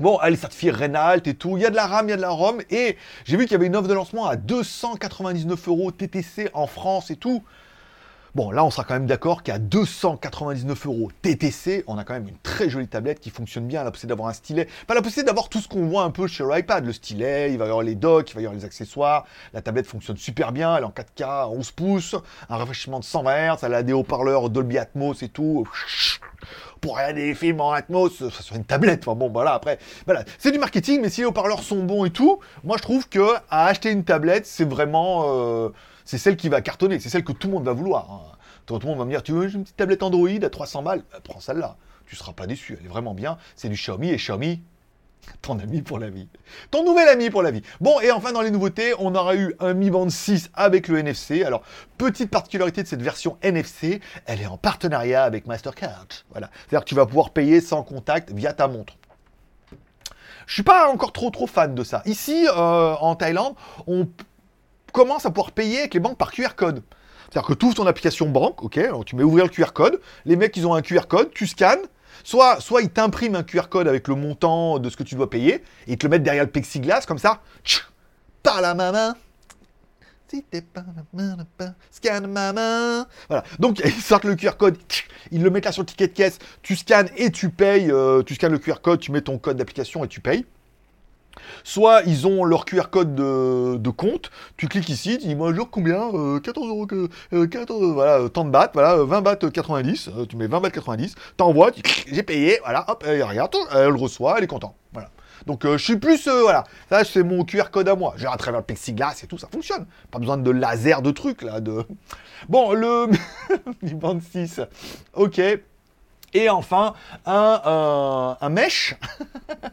[0.00, 1.56] Bon, elle est certifiée Renault et tout.
[1.56, 2.60] Il y a de la RAM, il y a de la ROM.
[2.70, 6.66] Et j'ai vu qu'il y avait une offre de lancement à 299 euros TTC en
[6.66, 7.42] France et tout.
[8.34, 12.28] Bon, là, on sera quand même d'accord qu'à 299 euros TTC, on a quand même
[12.28, 13.84] une très jolie tablette qui fonctionne bien.
[13.84, 14.68] La possibilité d'avoir un stylet.
[14.86, 16.84] Pas la possibilité d'avoir tout ce qu'on voit un peu chez l'iPad.
[16.84, 19.24] Le stylet, il va y avoir les docks, il va y avoir les accessoires.
[19.54, 20.76] La tablette fonctionne super bien.
[20.76, 22.16] Elle est en 4K, 11 pouces.
[22.48, 23.58] Un rafraîchissement de 120 Hz.
[23.62, 25.66] Elle a des haut-parleurs Dolby Atmos et tout.
[26.80, 29.00] Pour regarder des films en Atmos sur une tablette.
[29.06, 30.24] Enfin bon, voilà, après, voilà.
[30.38, 33.34] C'est du marketing, mais si les haut-parleurs sont bons et tout, moi je trouve que
[33.50, 35.24] à acheter une tablette, c'est vraiment.
[35.26, 35.70] Euh,
[36.08, 38.10] c'est celle qui va cartonner, c'est celle que tout le monde va vouloir.
[38.10, 38.38] Hein.
[38.64, 41.02] Tout le monde va me dire, tu veux une petite tablette Android à 300 balles?
[41.12, 41.76] Bah, Prends celle-là.
[42.06, 43.36] Tu ne seras pas déçu, elle est vraiment bien.
[43.56, 44.62] C'est du Xiaomi et Xiaomi,
[45.42, 46.26] ton ami pour la vie.
[46.70, 47.60] Ton nouvel ami pour la vie.
[47.82, 50.96] Bon, et enfin, dans les nouveautés, on aura eu un Mi Band 6 avec le
[50.96, 51.42] NFC.
[51.42, 51.60] Alors,
[51.98, 56.06] petite particularité de cette version NFC, elle est en partenariat avec Mastercard.
[56.30, 56.48] Voilà.
[56.54, 58.94] C'est-à-dire que tu vas pouvoir payer sans contact via ta montre.
[60.46, 62.00] Je suis pas encore trop trop fan de ça.
[62.06, 63.54] Ici, euh, en Thaïlande,
[63.86, 64.08] on
[64.98, 66.82] commence à pouvoir payer avec les banques par QR code.
[67.30, 70.34] C'est-à-dire que tu ouvres ton application banque, ok, tu mets ouvrir le QR code, les
[70.34, 71.82] mecs ils ont un QR code, tu scannes,
[72.24, 75.30] soit, soit ils t'impriment un QR code avec le montant de ce que tu dois
[75.30, 75.54] payer,
[75.86, 77.42] et ils te le mettent derrière le plexiglas, comme ça,
[78.42, 79.14] par la main,
[80.26, 80.84] si t'es pas
[81.92, 83.06] scanne ma main.
[83.28, 83.44] Voilà.
[83.60, 84.78] Donc, ils sortent le QR code,
[85.30, 87.92] ils le mettent là sur le ticket de caisse, tu scannes et tu payes.
[87.92, 90.44] euh, tu scannes le QR code, tu mets ton code d'application et tu payes.
[91.64, 96.10] Soit ils ont leur QR code de, compte, tu cliques ici, tu dis bonjour combien
[96.42, 100.46] 14 euh, euros 14 euh, voilà tant de bahts, voilà 20 bahts 90, tu mets
[100.46, 101.72] 20 bahts 90, t'envoies,
[102.06, 105.10] j'ai payé, voilà hop, elle regarde, elle le reçoit, elle est contente, voilà.
[105.46, 108.14] Donc je suis plus voilà, ça c'est mon QR code à moi.
[108.16, 109.86] J'ai à travers le plexiglas et tout, ça fonctionne.
[110.10, 111.84] Pas besoin de laser de trucs là de.
[112.48, 113.06] Bon le
[113.82, 114.60] 26.
[115.14, 115.40] OK.
[116.34, 118.96] Et enfin, un, un, mesh,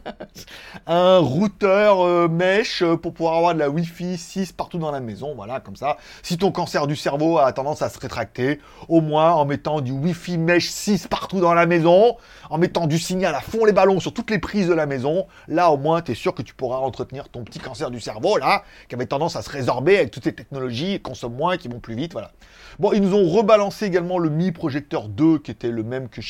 [0.86, 5.34] un routeur euh, mesh pour pouvoir avoir de la Wi-Fi 6 partout dans la maison.
[5.36, 5.98] Voilà, comme ça.
[6.22, 9.92] Si ton cancer du cerveau a tendance à se rétracter, au moins en mettant du
[9.92, 12.16] Wi-Fi mesh 6 partout dans la maison,
[12.48, 15.26] en mettant du signal à fond les ballons sur toutes les prises de la maison,
[15.48, 18.38] là au moins tu es sûr que tu pourras entretenir ton petit cancer du cerveau,
[18.38, 21.68] là, qui avait tendance à se résorber avec toutes ces technologies, qui consomment moins, qui
[21.68, 22.30] vont plus vite, voilà.
[22.78, 26.20] Bon, ils nous ont rebalancé également le Mi Projecteur 2, qui était le même que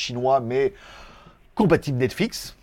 [0.41, 0.75] mais
[1.55, 2.57] compatible Netflix.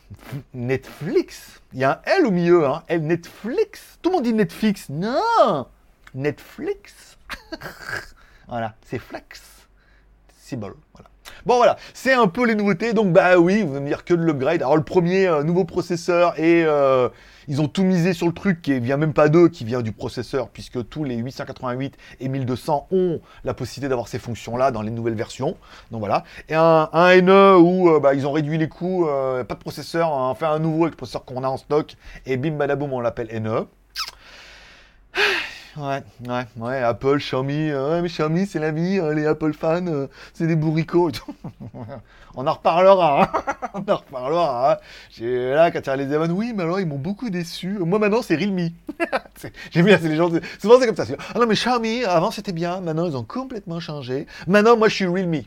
[0.54, 4.34] Netflix Il y a un L au milieu, hein L Netflix Tout le monde dit
[4.34, 4.89] Netflix.
[4.89, 5.68] Non
[6.13, 7.18] Netflix
[8.48, 9.42] Voilà, c'est flex.
[10.38, 11.10] C'est voilà.
[11.45, 14.13] Bon voilà, c'est un peu les nouveautés, donc bah oui, vous allez me dire que
[14.13, 14.62] de l'upgrade.
[14.62, 17.09] Alors le premier, euh, nouveau processeur, et euh,
[17.47, 19.91] ils ont tout misé sur le truc qui vient même pas d'eux, qui vient du
[19.91, 24.91] processeur, puisque tous les 888 et 1200 ont la possibilité d'avoir ces fonctions-là dans les
[24.91, 25.57] nouvelles versions.
[25.91, 26.23] Donc voilà.
[26.49, 30.29] Et un, NE où euh, bah, ils ont réduit les coûts, pas de processeur, on
[30.29, 32.99] hein, fait un nouveau avec le processeur qu'on a en stock, et bim badaboum, on
[32.99, 33.67] l'appelle NE.
[35.75, 39.53] Ouais, ouais, ouais, Apple, Xiaomi, euh, ouais, mais Xiaomi, c'est la vie, hein, les Apple
[39.53, 41.09] fans, euh, c'est des bourricots.
[42.36, 43.41] On en reparlera, hein.
[43.75, 44.73] on en reparlera.
[44.73, 44.77] Hein.
[45.21, 47.77] Là, quand tu as les Evan, oui, mais alors ils m'ont beaucoup déçu.
[47.79, 48.69] Moi, maintenant, c'est Realme.
[49.71, 51.05] J'aime bien, c'est les gens, souvent c'est comme ça.
[51.33, 54.25] Ah non, mais Xiaomi, avant c'était bien, maintenant ils ont complètement changé.
[54.47, 55.41] Maintenant, moi, je suis Realme.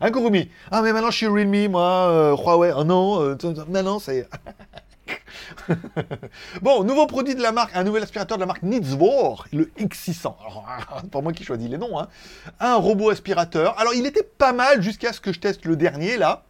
[0.00, 0.50] Un Kurumi?
[0.70, 2.72] Ah, mais maintenant, je suis Realme, moi, euh, Huawei.
[2.76, 3.36] Ah non,
[3.68, 4.28] maintenant, c'est.
[6.62, 10.34] bon, nouveau produit de la marque, un nouvel aspirateur de la marque Nitzvor, le X600.
[10.40, 12.08] Alors, pas moi qui choisis les noms, hein.
[12.60, 13.78] Un robot aspirateur.
[13.78, 16.44] Alors, il était pas mal jusqu'à ce que je teste le dernier, là.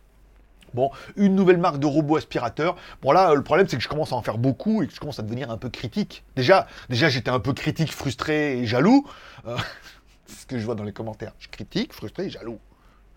[0.75, 2.77] Bon, une nouvelle marque de robot aspirateur.
[3.01, 5.01] Bon là, le problème c'est que je commence à en faire beaucoup et que je
[5.01, 6.23] commence à devenir un peu critique.
[6.35, 9.07] Déjà, déjà j'étais un peu critique, frustré et jaloux.
[9.47, 9.57] Euh,
[10.27, 11.33] ce que je vois dans les commentaires.
[11.39, 12.59] Je critique, frustré jaloux.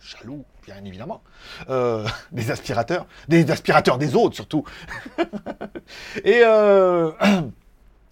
[0.02, 1.22] Jaloux, bien évidemment.
[1.70, 4.64] Euh, des aspirateurs, des aspirateurs des autres surtout.
[6.24, 7.12] et euh,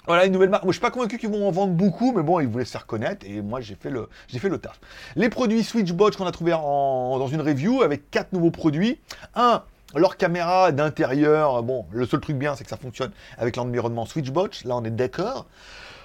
[0.08, 0.63] Voilà, une nouvelle marque.
[0.63, 2.71] Moi, je suis pas convaincu qu'ils vont en vendre beaucoup, mais bon, ils voulaient se
[2.71, 4.80] faire connaître et moi, j'ai fait le, j'ai fait le taf.
[5.17, 9.02] Les produits Switchbot qu'on a trouvé dans une review avec quatre nouveaux produits.
[9.36, 9.63] Un,
[9.95, 11.62] leur caméra d'intérieur.
[11.62, 14.47] Bon, le seul truc bien, c'est que ça fonctionne avec l'environnement Switchbot.
[14.63, 15.45] Là, on est d'accord.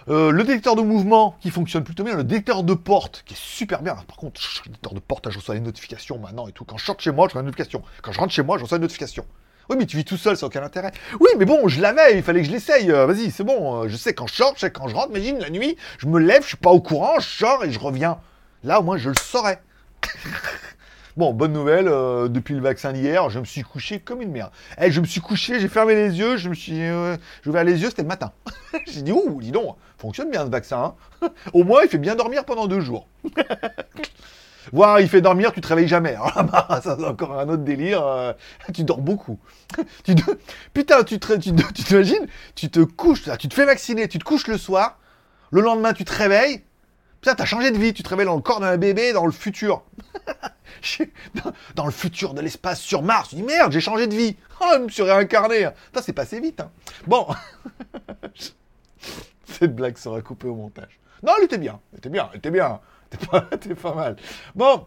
[0.09, 3.41] Euh, le détecteur de mouvement qui fonctionne plutôt bien, le détecteur de porte qui est
[3.41, 3.95] super bien.
[3.95, 6.65] Par contre, le détecteur de porte, je reçois les notifications maintenant et tout.
[6.65, 7.83] Quand je sors chez moi, je reçois une notification.
[8.03, 9.25] Quand je rentre chez moi, je reçois une notification.
[9.71, 10.93] Oui, mais tu vis tout seul, ça n'a aucun intérêt.
[11.21, 12.91] Oui, mais bon, je l'avais, il fallait que je l'essaye.
[12.91, 13.85] Euh, vas-y, c'est bon.
[13.85, 15.11] Euh, je sais quand je sors, je sais quand je rentre.
[15.11, 17.79] Imagine, la nuit, je me lève, je suis pas au courant, je sors et je
[17.79, 18.19] reviens.
[18.65, 19.63] Là, au moins, je le saurais.
[21.17, 24.51] bon, bonne nouvelle, euh, depuis le vaccin d'hier, je me suis couché comme une merde.
[24.81, 26.77] Eh, je me suis couché, j'ai fermé les yeux, je me suis...
[26.77, 28.33] j'ai ouvert les yeux, c'était le matin.
[28.87, 30.95] j'ai dit, ouh, dis donc, fonctionne bien ce vaccin.
[31.23, 31.31] Hein.
[31.53, 33.07] au moins, il fait bien dormir pendant deux jours.
[34.73, 36.17] Voir, il fait dormir, tu te réveilles jamais.
[36.37, 38.07] Bah, ça c'est encore un autre délire.
[38.07, 38.33] Euh,
[38.73, 39.39] tu dors beaucoup.
[40.05, 40.15] tu
[40.73, 44.25] Putain, tu te, tu, tu t'imagines, tu te couches, tu te fais vacciner, tu te
[44.25, 44.99] couches le soir.
[45.51, 46.63] Le lendemain, tu te réveilles.
[47.21, 47.93] Putain, t'as changé de vie.
[47.93, 49.83] Tu te réveilles dans le corps d'un bébé dans le futur.
[51.75, 53.31] Dans, le futur de l'espace sur Mars.
[53.31, 54.37] Tu dis merde, j'ai changé de vie.
[54.65, 55.69] Oh, je me suis réincarné.
[55.93, 56.61] Ça, c'est passé vite.
[56.61, 56.71] Hein.
[57.09, 57.27] Bon.
[59.45, 61.01] Cette blague sera coupée au montage.
[61.25, 61.81] Non, elle était bien.
[61.93, 62.29] Elle était bien.
[62.33, 62.79] Elle était bien.
[63.61, 64.17] T'es pas, mal.
[64.55, 64.87] Bon,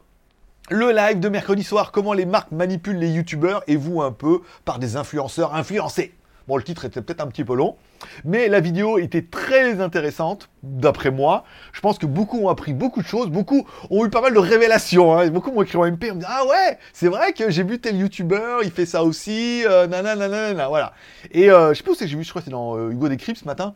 [0.70, 4.42] le live de mercredi soir, comment les marques manipulent les youtubeurs et vous un peu
[4.64, 6.16] par des influenceurs influencés.
[6.48, 7.76] Bon, le titre était peut-être un petit peu long,
[8.24, 11.44] mais la vidéo était très intéressante, d'après moi.
[11.74, 14.40] Je pense que beaucoup ont appris beaucoup de choses, beaucoup ont eu pas mal de
[14.40, 15.18] révélations.
[15.18, 15.28] Hein.
[15.30, 17.80] Beaucoup m'ont écrit en MP, on me dit Ah ouais, c'est vrai que j'ai vu
[17.80, 20.94] tel youtubeur, il fait ça aussi, euh, nanana, voilà.
[21.32, 22.78] Et euh, je sais pas où c'est que j'ai vu, je crois que c'est dans
[22.78, 23.74] euh, Hugo Décrypte ce matin,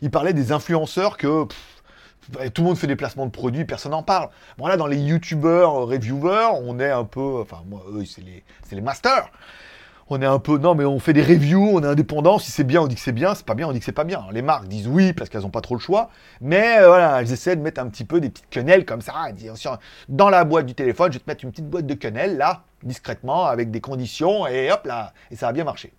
[0.00, 1.46] il parlait des influenceurs que
[2.54, 4.28] tout le monde fait des placements de produits, personne n'en parle.
[4.58, 8.22] Bon là, dans les youtubeurs, euh, reviewers, on est un peu, enfin moi, eux, c'est
[8.74, 9.28] les masters.
[10.08, 12.64] On est un peu, non mais on fait des reviews, on est indépendant, si c'est
[12.64, 14.24] bien, on dit que c'est bien, c'est pas bien, on dit que c'est pas bien.
[14.32, 16.10] Les marques disent oui parce qu'elles n'ont pas trop le choix,
[16.40, 19.12] mais euh, voilà, elles essaient de mettre un petit peu des petites quenelles comme ça,
[20.08, 22.64] dans la boîte du téléphone, je vais te mettre une petite boîte de quenelles là,
[22.82, 25.92] discrètement, avec des conditions, et hop là, et ça va bien marcher.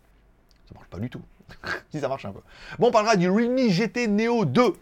[0.67, 1.21] Ça marche pas du tout.
[1.91, 2.41] si ça marche un peu.
[2.79, 4.73] Bon, on parlera du Realme GT Neo 2.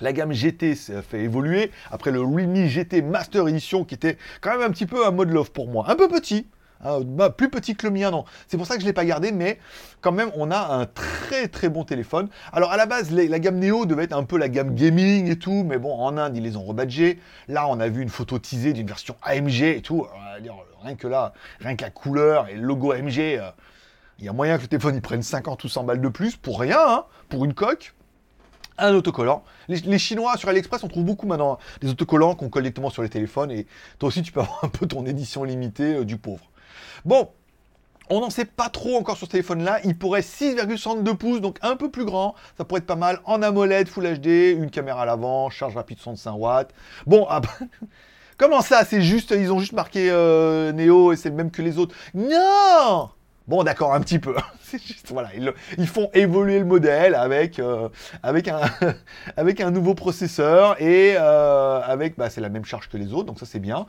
[0.00, 4.50] La gamme GT s'est fait évoluer après le Realme GT Master Edition qui était quand
[4.50, 5.86] même un petit peu un mode love pour moi.
[5.88, 6.46] Un peu petit,
[6.84, 8.24] hein, bah, plus petit que le mien, non.
[8.48, 9.58] C'est pour ça que je ne l'ai pas gardé, mais
[10.00, 12.28] quand même, on a un très très bon téléphone.
[12.52, 15.38] Alors à la base, la gamme Neo devait être un peu la gamme gaming et
[15.38, 17.18] tout, mais bon, en Inde, ils les ont rebadgés.
[17.48, 20.06] Là, on a vu une photo teasée d'une version AMG et tout.
[20.82, 23.50] rien que là, rien que la couleur et le logo AMG, euh,
[24.18, 26.36] il y a moyen que le téléphone il prenne 50 ou 100 balles de plus
[26.36, 27.92] pour rien, hein, pour une coque
[28.78, 29.42] un autocollant.
[29.68, 33.08] Les, Chinois sur AliExpress, on trouve beaucoup maintenant des autocollants qu'on colle directement sur les
[33.08, 33.66] téléphones et
[33.98, 36.50] toi aussi tu peux avoir un peu ton édition limitée euh, du pauvre.
[37.04, 37.28] Bon,
[38.08, 39.80] on n'en sait pas trop encore sur ce téléphone-là.
[39.84, 42.34] Il pourrait 6,62 pouces, donc un peu plus grand.
[42.56, 43.20] Ça pourrait être pas mal.
[43.24, 46.70] En AMOLED, Full HD, une caméra à l'avant, charge rapide 65 watts.
[47.06, 47.40] Bon, ah,
[48.36, 51.62] comment ça C'est juste, ils ont juste marqué euh, Neo et c'est le même que
[51.62, 51.94] les autres.
[52.14, 53.10] Non
[53.48, 54.34] Bon, d'accord, un petit peu.
[54.60, 55.30] C'est juste, voilà,
[55.78, 57.88] ils, font évoluer le modèle avec, euh,
[58.24, 63.38] un nouveau processeur et euh, avec, bah, c'est la même charge que les autres, donc
[63.38, 63.86] ça c'est bien.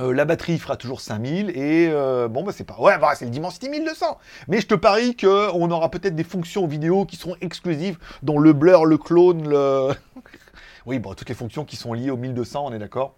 [0.00, 1.88] Euh, la batterie fera toujours 5000 et
[2.28, 5.52] bon bah c'est pas ouais bah, c'est le Dimensity 1200 mais je te parie que
[5.52, 9.90] on aura peut-être des fonctions vidéo qui seront exclusives dont le blur le clone le
[10.86, 13.14] oui bon toutes les fonctions qui sont liées au 1200 on est d'accord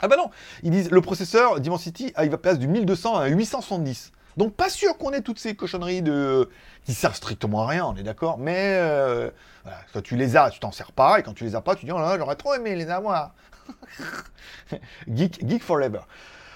[0.00, 0.30] ah bah non
[0.62, 4.70] ils disent le processeur Dimensity ah, il va passer du 1200 à 870 donc pas
[4.70, 6.48] sûr qu'on ait toutes ces cochonneries de
[6.84, 8.38] qui servent strictement à rien, on est d'accord.
[8.38, 9.30] Mais euh,
[9.92, 11.84] quand tu les as, tu t'en sers pas, et quand tu les as pas, tu
[11.84, 13.34] dis oh j'aurais trop aimé les avoir.
[15.14, 16.04] Geek, geek forever.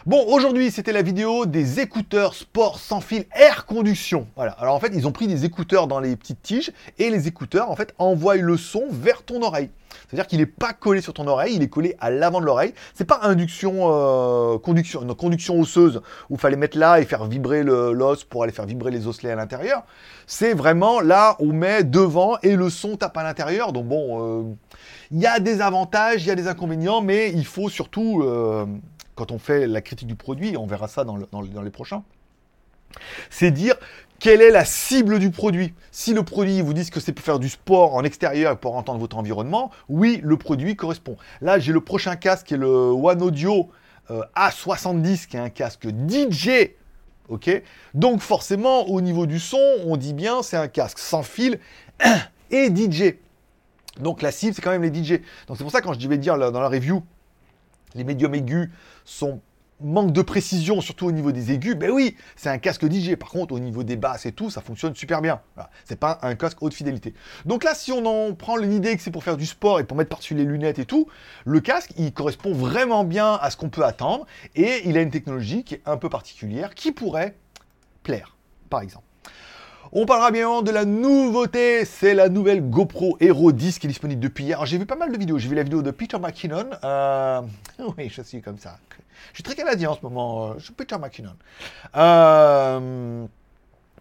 [0.04, 4.26] Bon, aujourd'hui, c'était la vidéo des écouteurs sport sans fil air conduction.
[4.34, 4.50] Voilà.
[4.58, 7.70] Alors en fait, ils ont pris des écouteurs dans les petites tiges et les écouteurs
[7.70, 9.70] en fait envoient le son vers ton oreille.
[10.08, 12.74] C'est-à-dire qu'il n'est pas collé sur ton oreille, il est collé à l'avant de l'oreille.
[12.94, 17.24] C'est pas induction, euh, conduction, une conduction osseuse où il fallait mettre là et faire
[17.26, 19.84] vibrer l'os pour aller faire vibrer les osselets à l'intérieur.
[20.26, 23.72] C'est vraiment là, on met devant et le son tape à l'intérieur.
[23.72, 24.54] Donc bon, euh,
[25.12, 28.66] il y a des avantages, il y a des inconvénients, mais il faut surtout, euh,
[29.14, 32.02] quand on fait la critique du produit, on verra ça dans les prochains,
[33.30, 33.76] c'est dire
[34.22, 37.40] quelle est la cible du produit Si le produit vous dit que c'est pour faire
[37.40, 41.16] du sport en extérieur pour entendre votre environnement, oui, le produit correspond.
[41.40, 43.68] Là, j'ai le prochain casque qui est le One Audio
[44.12, 46.70] euh, A70, qui est un casque DJ.
[47.28, 47.50] Ok?
[47.94, 51.58] Donc forcément, au niveau du son, on dit bien c'est un casque sans fil
[52.52, 53.14] et DJ.
[53.98, 55.20] Donc la cible, c'est quand même les DJ.
[55.48, 57.02] Donc c'est pour ça quand je vais dire dans la review,
[57.94, 58.70] les médiums aigus
[59.04, 59.40] sont
[59.82, 63.16] manque de précision, surtout au niveau des aigus, ben oui, c'est un casque DJ.
[63.16, 65.40] Par contre, au niveau des basses et tout, ça fonctionne super bien.
[65.84, 67.14] C'est pas un casque haute fidélité.
[67.44, 69.96] Donc là, si on en prend l'idée que c'est pour faire du sport et pour
[69.96, 71.08] mettre par-dessus les lunettes et tout,
[71.44, 75.10] le casque, il correspond vraiment bien à ce qu'on peut attendre et il a une
[75.10, 77.36] technologie qui est un peu particulière qui pourrait
[78.02, 78.36] plaire,
[78.70, 79.04] par exemple.
[79.94, 84.22] On parlera bien de la nouveauté, c'est la nouvelle GoPro Hero 10 qui est disponible
[84.22, 84.64] depuis hier.
[84.64, 86.64] J'ai vu pas mal de vidéos, j'ai vu la vidéo de Peter McKinnon.
[86.82, 87.42] Euh,
[87.98, 88.78] oui, je suis comme ça.
[89.32, 91.34] Je suis très canadien en ce moment, euh, je suis Peter McKinnon.
[91.94, 93.26] Euh...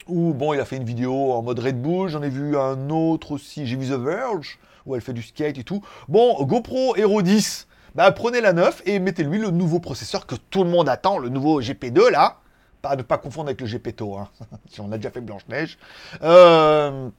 [0.07, 2.89] Où, bon, il a fait une vidéo en mode Red Bull, j'en ai vu un
[2.89, 5.83] autre aussi, j'ai vu The Verge, où elle fait du skate et tout.
[6.07, 10.63] Bon, GoPro Hero 10, bah, prenez la 9 et mettez-lui le nouveau processeur que tout
[10.63, 12.40] le monde attend, le nouveau GP2 là.
[12.81, 14.29] Pas ne pas confondre avec le GPTO, hein,
[14.69, 15.77] si on a déjà fait Blanche-Neige.
[16.23, 17.09] Euh,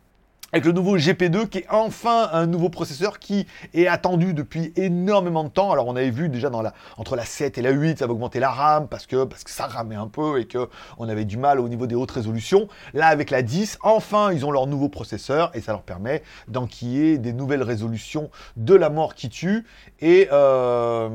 [0.52, 5.44] avec le nouveau GP2 qui est enfin un nouveau processeur qui est attendu depuis énormément
[5.44, 5.72] de temps.
[5.72, 8.12] Alors on avait vu déjà dans la, entre la 7 et la 8, ça va
[8.12, 11.38] augmenter la RAM parce que, parce que ça ramait un peu et qu'on avait du
[11.38, 12.68] mal au niveau des hautes résolutions.
[12.92, 17.16] Là avec la 10, enfin ils ont leur nouveau processeur et ça leur permet d'enquiller
[17.16, 19.64] des nouvelles résolutions de la mort qui tue.
[20.00, 20.28] Et...
[20.32, 21.08] Euh,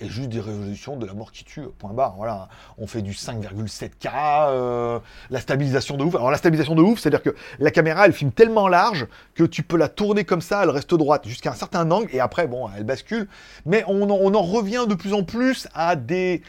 [0.00, 2.14] et juste des résolutions de la mort qui tue, point barre.
[2.16, 4.98] Voilà, on fait du 5,7K, euh,
[5.30, 6.14] la stabilisation de ouf.
[6.14, 9.62] Alors la stabilisation de ouf, c'est-à-dire que la caméra, elle filme tellement large que tu
[9.62, 12.68] peux la tourner comme ça, elle reste droite jusqu'à un certain angle, et après, bon,
[12.76, 13.28] elle bascule.
[13.66, 16.42] Mais on en revient de plus en plus à des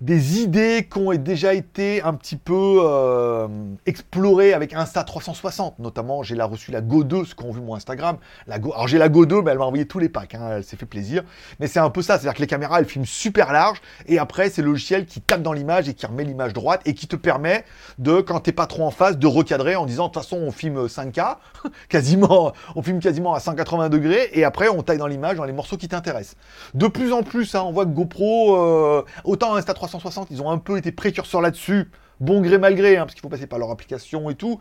[0.00, 3.48] des idées qui ont déjà été un petit peu euh,
[3.84, 5.78] explorées avec Insta 360.
[5.78, 8.16] Notamment, j'ai reçu la Go 2, ce qu'ont vu mon Instagram.
[8.46, 8.72] La Go...
[8.72, 10.76] Alors j'ai la Go 2, mais elle m'a envoyé tous les packs, hein, elle s'est
[10.76, 11.22] fait plaisir.
[11.58, 14.48] Mais c'est un peu ça, c'est-à-dire que les caméras, elles filment super large, et après,
[14.48, 17.16] c'est le logiciel qui tape dans l'image et qui remet l'image droite, et qui te
[17.16, 17.64] permet
[17.98, 20.50] de, quand t'es pas trop en face, de recadrer en disant, de toute façon, on
[20.50, 21.36] filme 5K,
[21.90, 25.52] quasiment, on filme quasiment à 180 degrés, et après, on taille dans l'image dans les
[25.52, 26.36] morceaux qui t'intéressent.
[26.72, 30.42] De plus en plus, hein, on voit que GoPro, euh, autant Insta 360, 360, ils
[30.42, 33.46] ont un peu été précurseurs là-dessus, bon gré mal gré, hein, parce qu'il faut passer
[33.46, 34.60] par leur application et tout.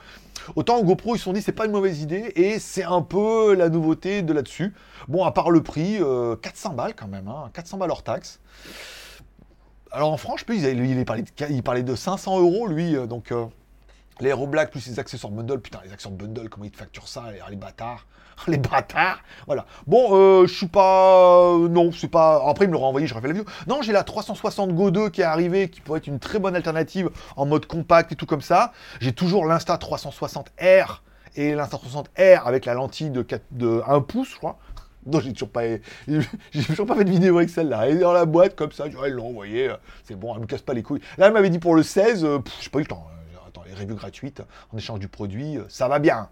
[0.55, 3.53] Autant GoPro, ils se sont dit c'est pas une mauvaise idée et c'est un peu
[3.53, 4.73] la nouveauté de là-dessus.
[5.07, 5.99] Bon, à part le prix,
[6.41, 8.39] 400 euh, balles quand même, 400 hein, balles hors taxe.
[9.91, 13.07] Alors en France, je il, il, parlait de, il parlait de 500 euros lui, euh,
[13.07, 13.45] donc euh,
[14.19, 17.25] les Black plus les accessoires bundle, putain les accessoires bundle, comment ils te facturent ça,
[17.49, 18.05] les bâtards.
[18.47, 19.19] les bâtards.
[19.45, 19.65] Voilà.
[19.87, 21.53] Bon, euh, je suis pas.
[21.53, 22.43] Euh, non, c'est pas.
[22.47, 23.49] Après, il me l'aura envoyé, je refais la vidéo.
[23.67, 26.55] Non, j'ai la 360 Go 2 qui est arrivée, qui pourrait être une très bonne
[26.55, 28.71] alternative en mode compact et tout comme ça.
[29.01, 30.99] J'ai toujours l'Insta 360R
[31.35, 34.57] et l'Insta 360R avec la lentille de, 4, de 1 pouce, je crois.
[35.05, 35.61] Non, j'ai toujours pas,
[36.67, 37.87] toujours pas fait de vidéo avec celle-là.
[37.87, 38.83] Elle est dans la boîte comme ça.
[38.85, 39.73] Elle l'a envoyé.
[40.03, 40.99] C'est bon, elle me casse pas les couilles.
[41.17, 42.21] Là, elle m'avait dit pour le 16.
[42.21, 43.07] Je j'ai pas eu le temps.
[43.49, 46.29] Attends, les reviews gratuites en échange du produit, ça va bien.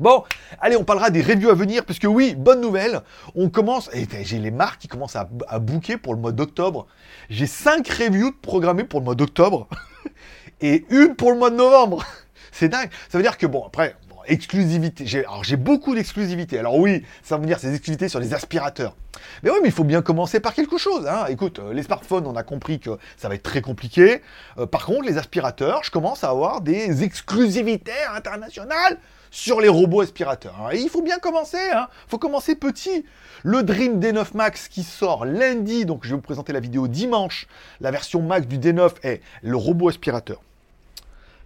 [0.00, 0.24] Bon,
[0.60, 3.02] allez, on parlera des reviews à venir, puisque oui, bonne nouvelle,
[3.36, 6.88] on commence, et j'ai les marques qui commencent à, à booker pour le mois d'octobre.
[7.28, 9.68] J'ai 5 reviews programmées pour le mois d'octobre,
[10.60, 12.04] et une pour le mois de novembre.
[12.50, 12.90] C'est dingue.
[13.08, 13.94] Ça veut dire que, bon, après,
[14.26, 15.06] exclusivité.
[15.18, 16.58] Alors j'ai beaucoup d'exclusivité.
[16.58, 18.94] Alors oui, ça veut dire ces exclusivités sur les aspirateurs.
[19.42, 21.06] Mais oui, mais il faut bien commencer par quelque chose.
[21.06, 21.26] Hein.
[21.28, 24.22] Écoute, euh, les smartphones, on a compris que ça va être très compliqué.
[24.58, 28.98] Euh, par contre, les aspirateurs, je commence à avoir des exclusivités internationales
[29.30, 30.70] sur les robots aspirateurs.
[30.72, 31.88] il faut bien commencer, il hein.
[32.08, 33.04] faut commencer petit.
[33.42, 37.46] Le Dream D9 Max qui sort lundi, donc je vais vous présenter la vidéo dimanche.
[37.80, 40.42] La version Max du D9 est le robot aspirateur.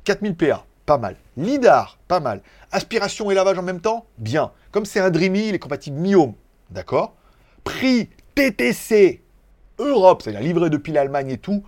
[0.04, 1.16] 4000 PA, pas mal.
[1.37, 2.42] LIDAR, pas mal.
[2.73, 4.53] Aspiration et lavage en même temps, bien.
[4.70, 6.35] Comme c'est un Dreamy, il est compatible Mi Home,
[6.70, 7.14] d'accord?
[7.64, 9.23] Prix TTC
[9.79, 11.64] Europe, c'est-à-dire livré depuis l'Allemagne et tout,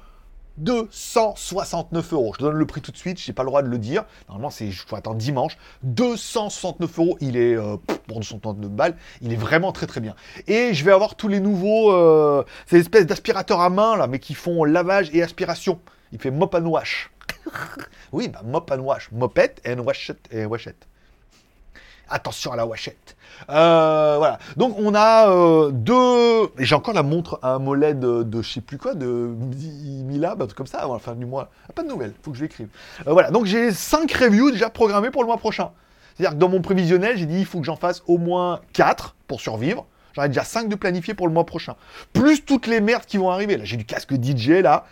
[0.58, 2.32] 269 euros.
[2.34, 4.04] Je donne le prix tout de suite, j'ai pas le droit de le dire.
[4.28, 5.58] Normalement, c'est, faut attendre dimanche.
[5.82, 7.76] 269 euros, il est, euh,
[8.06, 10.14] pour 269 balles, il est vraiment très très bien.
[10.46, 14.18] Et je vais avoir tous les nouveaux, euh, ces espèces d'aspirateurs à main, là, mais
[14.18, 15.80] qui font lavage et aspiration.
[16.12, 16.56] Il fait mop.
[18.12, 19.10] Oui, bah, mop and wash.
[19.12, 20.86] Mopette and washette et washette.
[22.08, 23.16] Attention à la washette.
[23.50, 24.38] Euh, voilà.
[24.56, 26.48] Donc on a euh, deux.
[26.58, 30.32] J'ai encore la montre à un mollet de, de je sais plus quoi, de Mila,
[30.32, 31.50] un truc comme ça avant la fin du mois.
[31.68, 32.68] Ah, pas de nouvelles, faut que je l'écrive.
[33.08, 33.32] Euh, voilà.
[33.32, 35.72] Donc j'ai cinq reviews déjà programmées pour le mois prochain.
[36.16, 39.16] C'est-à-dire que dans mon prévisionnel, j'ai dit il faut que j'en fasse au moins 4
[39.26, 39.84] pour survivre.
[40.16, 41.76] J'en ai déjà 5 de planifiés pour le mois prochain.
[42.14, 43.58] Plus toutes les merdes qui vont arriver.
[43.58, 44.86] Là, j'ai du casque DJ, là.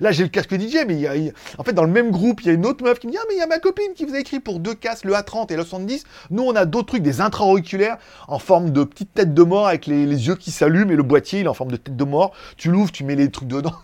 [0.00, 1.12] là, j'ai le casque DJ, mais y a,
[1.58, 3.18] en fait, dans le même groupe, il y a une autre meuf qui me dit
[3.20, 5.12] Ah, mais il y a ma copine qui vous a écrit pour deux casques, le
[5.14, 6.04] A30 et le 70.
[6.30, 9.86] Nous, on a d'autres trucs, des intra-auriculaires en forme de petite tête de mort avec
[9.86, 12.32] les, yeux qui s'allument et le boîtier, il est en forme de tête de mort.
[12.56, 13.74] Tu l'ouvres, tu mets les trucs dedans.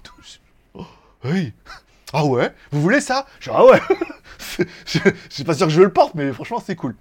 [1.25, 1.53] Oui.
[2.13, 2.53] Ah ouais?
[2.71, 3.27] Vous voulez ça?
[3.41, 3.81] Je ah ouais
[4.87, 6.95] Je suis pas sûr que je le porte, mais franchement, c'est cool.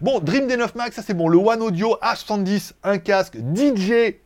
[0.00, 1.28] Bon, Dream D9 Max, ça c'est bon.
[1.28, 4.16] Le One Audio A70, un casque, DJ,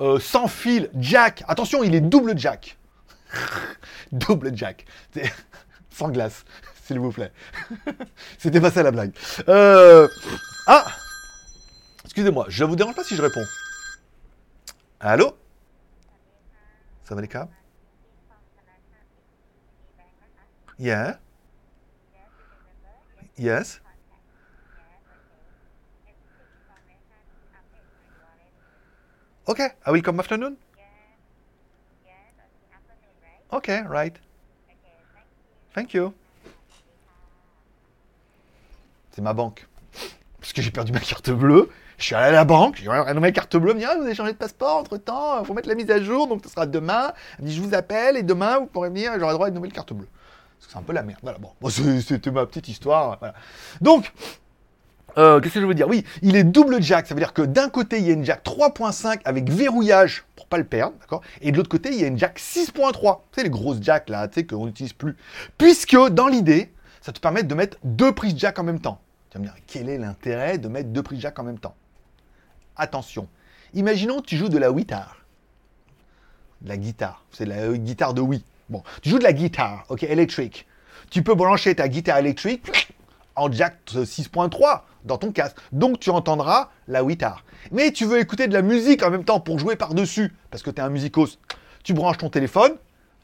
[0.00, 1.42] euh, sans fil, jack.
[1.48, 2.78] Attention, il est double jack.
[4.12, 4.84] double jack.
[5.90, 6.44] Sans glace,
[6.84, 7.32] s'il vous plaît.
[8.38, 9.12] C'était pas ça la blague.
[9.48, 10.08] Euh,
[10.66, 10.86] ah
[12.04, 13.44] Excusez-moi, je vous dérange pas si je réponds.
[14.98, 15.36] Allô?
[17.04, 17.52] Ça va les câbles
[20.80, 21.18] Yeah
[23.36, 23.80] Yes
[29.46, 30.56] Okay, I will come afternoon.
[33.52, 34.16] Okay, right.
[35.74, 36.14] Thank you.
[39.10, 39.66] C'est ma banque.
[40.40, 41.68] Parce que j'ai perdu ma carte bleue.
[41.98, 44.04] Je suis allé à la banque, j'ai renommé ma carte bleue, me dit, ah, vous
[44.04, 46.48] avez changé de passeport entre temps, il faut mettre la mise à jour, donc ce
[46.48, 47.12] sera demain.
[47.38, 49.56] Elle me dit, je vous appelle et demain vous pourrez venir, j'aurai droit à une
[49.56, 50.08] nouvelle carte bleue.
[50.60, 51.18] C'est un peu la merde.
[51.22, 53.18] Voilà, bon, c'était ma petite histoire.
[53.18, 53.34] Voilà.
[53.80, 54.12] Donc,
[55.18, 55.88] euh, qu'est-ce que je veux dire?
[55.88, 58.24] Oui, il est double jack, ça veut dire que d'un côté, il y a une
[58.24, 61.22] jack 3.5 avec verrouillage pour pas le perdre, d'accord?
[61.40, 63.20] Et de l'autre côté, il y a une jack 6.3.
[63.32, 65.16] Tu sais, les grosses jacks là, tu sais, qu'on n'utilise plus.
[65.58, 69.00] Puisque, dans l'idée, ça te permet de mettre deux prises jack en même temps.
[69.30, 71.74] Tu vas me dire, quel est l'intérêt de mettre deux prises jack en même temps?
[72.76, 73.28] Attention,
[73.74, 75.16] imaginons que tu joues de la guitare.
[76.62, 78.44] De la guitare, c'est la euh, guitare de Wii.
[78.70, 80.66] Bon, tu joues de la guitare, ok, électrique.
[81.10, 82.70] Tu peux brancher ta guitare électrique
[83.34, 85.56] en jack 6.3 dans ton casque.
[85.72, 87.44] Donc tu entendras la guitare.
[87.72, 90.70] Mais tu veux écouter de la musique en même temps pour jouer par-dessus, parce que
[90.70, 91.38] tu es un musicos.
[91.82, 92.72] Tu branches ton téléphone,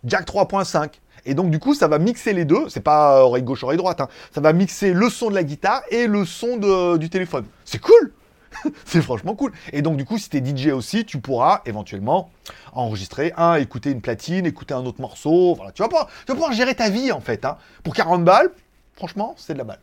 [0.04, 0.94] jack 3.5.
[1.26, 2.68] Et donc du coup, ça va mixer les deux.
[2.68, 4.00] C'est pas oreille gauche, oreille droite.
[4.00, 4.09] Hein.
[4.35, 7.44] Ça va mixer le son de la guitare et le son du téléphone.
[7.64, 8.12] C'est cool
[8.85, 9.53] c'est franchement cool.
[9.73, 12.31] Et donc, du coup, si t'es DJ aussi, tu pourras éventuellement
[12.73, 15.55] enregistrer un, écouter une platine, écouter un autre morceau.
[15.55, 17.45] Voilà, tu vas pouvoir, tu vas gérer ta vie en fait.
[17.45, 17.57] Hein.
[17.83, 18.51] Pour 40 balles,
[18.95, 19.81] franchement, c'est de la balle.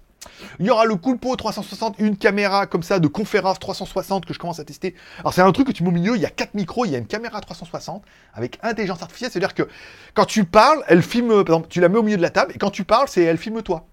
[0.60, 4.40] Il y aura le Coolpo 360, une caméra comme ça de conférence 360 que je
[4.40, 4.96] commence à tester.
[5.20, 6.92] Alors c'est un truc que tu mets au milieu, il y a quatre micros, il
[6.92, 9.68] y a une caméra 360 avec intelligence artificielle, c'est-à-dire que
[10.14, 12.54] quand tu parles, elle filme, par exemple, tu la mets au milieu de la table
[12.56, 13.86] et quand tu parles, c'est elle filme toi.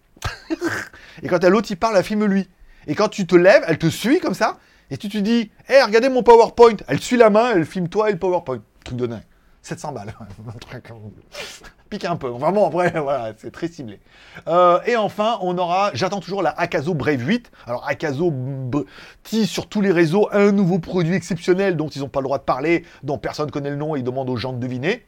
[1.22, 2.48] et quand l'autre il parle, elle filme lui.
[2.86, 4.58] Et quand tu te lèves, elle te suit comme ça
[4.90, 8.08] et tu te dis, hé, regardez mon PowerPoint, elle suit la main, elle filme toi
[8.08, 8.60] et le PowerPoint.
[8.84, 9.22] Truc de dingue.
[9.62, 10.14] 700 balles.
[11.90, 12.28] Pique un peu.
[12.28, 14.00] Vraiment, vrai, voilà, c'est très ciblé.
[14.48, 17.50] Euh, et enfin, on aura, j'attends toujours la Akazo Brave 8.
[17.66, 18.32] Alors, Akazo
[19.22, 22.38] tease sur tous les réseaux un nouveau produit exceptionnel dont ils n'ont pas le droit
[22.38, 25.04] de parler, dont personne ne connaît le nom et ils demandent aux gens de deviner.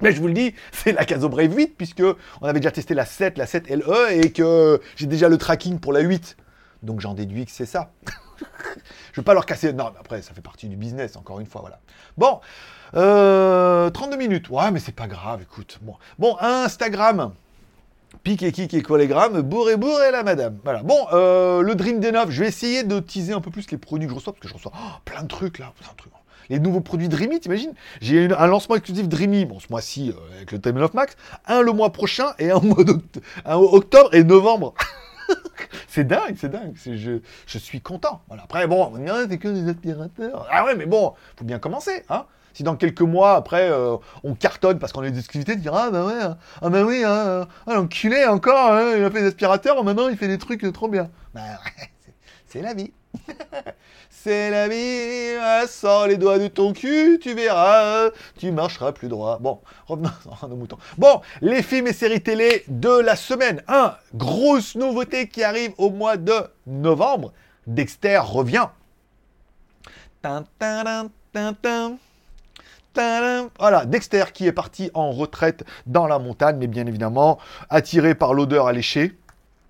[0.00, 2.02] Mais je vous le dis, c'est la Caso Brave 8, puisque
[2.40, 5.78] on avait déjà testé la 7, la 7 LE, et que j'ai déjà le tracking
[5.78, 6.36] pour la 8.
[6.82, 7.90] Donc j'en déduis que c'est ça.
[9.12, 9.72] je veux pas leur casser.
[9.72, 11.80] Non, mais après, ça fait partie du business, encore une fois, voilà.
[12.16, 12.40] Bon,
[12.92, 14.48] 32 euh, minutes.
[14.50, 15.80] Ouais, mais c'est pas grave, écoute.
[16.18, 17.32] Bon, Instagram.
[18.22, 20.58] Pique et kick et collégramme, bourré bourré la madame.
[20.64, 20.82] Voilà.
[20.82, 24.06] Bon, euh, le Dream D9, je vais essayer de teaser un peu plus les produits
[24.06, 25.72] que je reçois, parce que je reçois oh, plein de trucs là.
[26.48, 27.74] Les nouveaux produits Dreamy, t'imagines?
[28.00, 31.60] J'ai un lancement exclusif Dreamy, bon, ce mois-ci euh, avec le Dream 9 Max, un
[31.60, 34.74] le mois prochain et un mois d'octobre et novembre.
[35.88, 36.74] c'est dingue, c'est dingue.
[36.74, 38.22] Je, suis content.
[38.30, 38.92] Après, bon,
[39.28, 40.46] c'est que des aspirateurs.
[40.50, 42.26] Ah ouais, mais bon, faut bien commencer, hein.
[42.54, 45.74] Si dans quelques mois, après, euh, on cartonne parce qu'on a des exclusivités, de dire
[45.74, 46.38] Ah bah ouais, hein.
[46.60, 50.16] ah bah oui, hein, ah, l'enculé encore, hein, il a fait des aspirateurs, maintenant il
[50.16, 51.08] fait des trucs trop bien.
[51.34, 51.90] Bah ouais,
[52.48, 52.90] c'est la vie.
[54.10, 59.38] c'est la vie, sors les doigts de ton cul, tu verras, tu marcheras plus droit.
[59.38, 60.10] Bon, revenons
[60.42, 60.78] à nos moutons.
[60.96, 63.62] Bon, les films et séries télé de la semaine.
[63.68, 66.34] Un, grosse nouveauté qui arrive au mois de
[66.66, 67.32] novembre.
[67.66, 68.68] Dexter revient.
[73.58, 77.38] Voilà, Dexter qui est parti en retraite dans la montagne, mais bien évidemment
[77.70, 79.16] attiré par l'odeur alléchée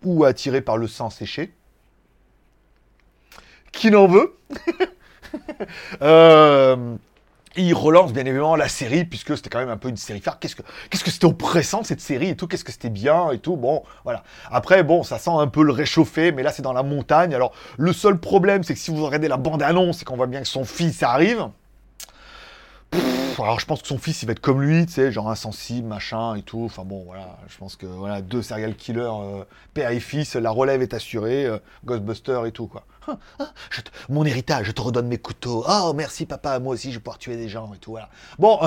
[0.04, 1.52] ou attiré par le sang séché
[3.72, 4.36] qui n'en veut.
[6.02, 6.96] euh,
[7.58, 10.38] il relance bien évidemment la série, puisque c'était quand même un peu une série phare.
[10.38, 13.56] Qu'est-ce que que c'était oppressant cette série et tout, qu'est-ce que c'était bien et tout.
[13.56, 14.22] Bon, voilà.
[14.50, 17.34] Après, bon, ça sent un peu le réchauffer, mais là c'est dans la montagne.
[17.34, 20.40] Alors, le seul problème, c'est que si vous regardez la bande-annonce et qu'on voit bien
[20.40, 21.48] que son fils arrive.
[23.38, 25.88] alors je pense que son fils il va être comme lui, tu sais, genre insensible,
[25.88, 26.62] machin et tout.
[26.64, 30.50] Enfin bon, voilà, je pense que voilà, deux serial killers, euh, père et fils, la
[30.50, 32.84] relève est assurée, euh, Ghostbuster et tout quoi.
[34.08, 35.64] Mon héritage, je te redonne mes couteaux.
[35.68, 37.92] Oh, merci papa, moi aussi je vais pouvoir tuer des gens et tout.
[37.92, 38.08] Voilà.
[38.38, 38.58] Bon,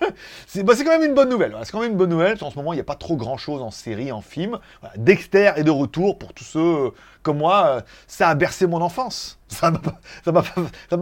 [0.46, 1.56] c'est bah, c'est quand même une bonne nouvelle.
[1.64, 2.36] C'est quand même une bonne nouvelle.
[2.42, 4.58] En ce moment, il n'y a pas trop grand chose en série, en film.
[4.96, 6.92] Dexter est de retour pour tous ceux
[7.22, 7.66] comme moi.
[7.66, 9.39] euh, Ça a bercé mon enfance.
[9.50, 9.78] Ça m'a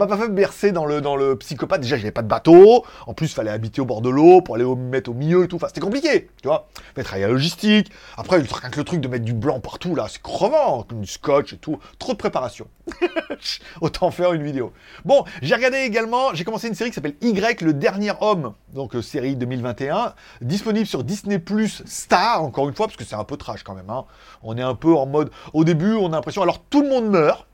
[0.07, 1.81] pas, fait bercer dans le, dans le psychopathe.
[1.81, 2.83] Déjà, j'avais pas de bateau.
[3.05, 5.13] En plus, il fallait habiter au bord de l'eau pour aller au, me mettre au
[5.13, 5.59] milieu et tout.
[5.67, 6.67] C'était compliqué, tu vois.
[6.95, 7.91] Travailler à la logistique.
[8.17, 10.85] Après, rien que le truc de mettre du blanc partout, là, c'est crevant.
[10.91, 11.79] Du scotch et tout.
[11.99, 12.67] Trop de préparation.
[13.81, 14.73] Autant faire une vidéo.
[15.05, 18.53] Bon, j'ai regardé également, j'ai commencé une série qui s'appelle Y, le dernier homme.
[18.73, 20.13] Donc, euh, série 2021.
[20.41, 23.75] Disponible sur Disney Plus Star, encore une fois, parce que c'est un peu trash quand
[23.75, 23.89] même.
[23.89, 24.05] hein.
[24.43, 25.29] On est un peu en mode.
[25.53, 26.41] Au début, on a l'impression.
[26.41, 27.45] Alors, tout le monde meurt.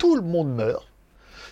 [0.00, 0.88] Tout le monde meurt.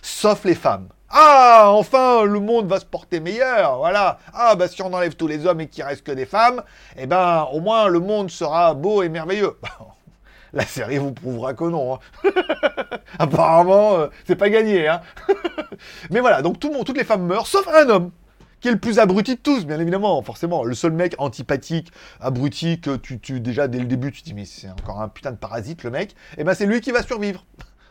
[0.01, 0.89] Sauf les femmes.
[1.09, 4.19] Ah, enfin, le monde va se porter meilleur, voilà.
[4.33, 6.63] Ah, bah si on enlève tous les hommes et qu'il reste que des femmes,
[6.97, 9.57] eh ben, au moins, le monde sera beau et merveilleux.
[10.53, 11.95] La série vous prouvera que non.
[11.95, 11.99] hein.
[13.19, 14.87] Apparemment, euh, c'est pas gagné.
[14.87, 15.01] Hein.
[16.09, 18.11] Mais voilà, donc tout le monde, toutes les femmes meurent, sauf un homme,
[18.59, 20.63] qui est le plus abruti de tous, bien évidemment, forcément.
[20.63, 24.69] Le seul mec antipathique, abruti, que tu, déjà dès le début, tu dis, mais c'est
[24.69, 26.15] encore un putain de parasite, le mec.
[26.37, 27.45] Et ben, c'est lui qui va survivre.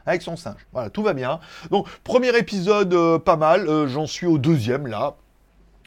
[0.07, 0.67] Avec son singe.
[0.73, 1.41] Voilà, tout va bien.
[1.71, 3.69] Donc, premier épisode, euh, pas mal.
[3.69, 5.17] Euh, J'en suis au deuxième, là.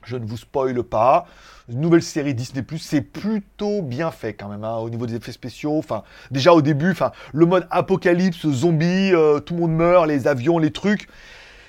[0.04, 1.26] Je ne vous spoile pas.
[1.70, 5.78] Nouvelle série Disney+, c'est plutôt bien fait quand même, hein, au niveau des effets spéciaux.
[5.78, 10.28] Enfin, déjà au début, enfin, le mode apocalypse, zombie, euh, tout le monde meurt, les
[10.28, 11.08] avions, les trucs.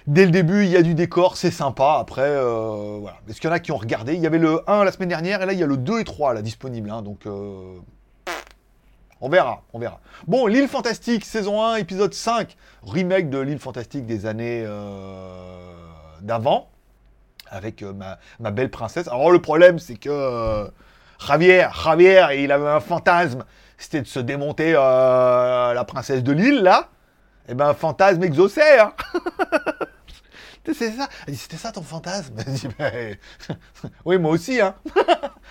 [0.07, 1.99] Dès le début, il y a du décor, c'est sympa.
[2.01, 3.19] Après, voilà.
[3.29, 4.15] Est-ce qu'il y en a qui ont regardé?
[4.15, 6.01] Il y avait le 1 la semaine dernière, et là, il y a le 2
[6.01, 6.91] et 3 là, disponibles.
[6.91, 7.27] hein, donc,
[9.23, 10.01] on verra, on verra.
[10.27, 12.57] Bon, L'île Fantastique, saison 1, épisode 5.
[12.83, 15.73] Remake de L'île Fantastique des années euh,
[16.21, 16.69] d'avant
[17.49, 17.93] avec euh,
[18.41, 19.07] ma, belle princesse.
[19.07, 20.67] Alors le problème, c'est que euh,
[21.25, 23.45] Javier, Javier, il avait un fantasme,
[23.79, 26.89] c'était de se démonter la princesse de l'île, là.
[27.49, 28.93] Et ben, fantasme exaucé, hein.
[30.73, 31.09] C'est ça.
[31.27, 32.35] C'était ça ton fantasme?
[34.05, 34.75] Oui, moi aussi, hein.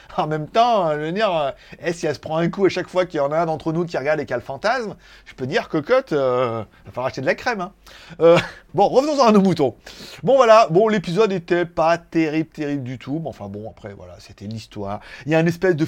[0.18, 1.52] en même temps, je veux dire, euh,
[1.84, 3.46] eh, si elle se prend un coup à chaque fois qu'il y en a un
[3.46, 4.96] d'entre nous qui regarde et qui a le fantasme,
[5.26, 7.62] je peux dire, cocotte, euh, va falloir acheter de la crème.
[7.62, 7.72] Hein.
[8.20, 8.38] Euh,
[8.74, 9.76] bon, revenons à nos moutons.
[10.24, 13.20] Bon, voilà, bon, l'épisode était pas terrible, terrible du tout.
[13.22, 15.02] Mais enfin, bon, après, voilà, c'était l'histoire.
[15.26, 15.86] Il y a un espèce de.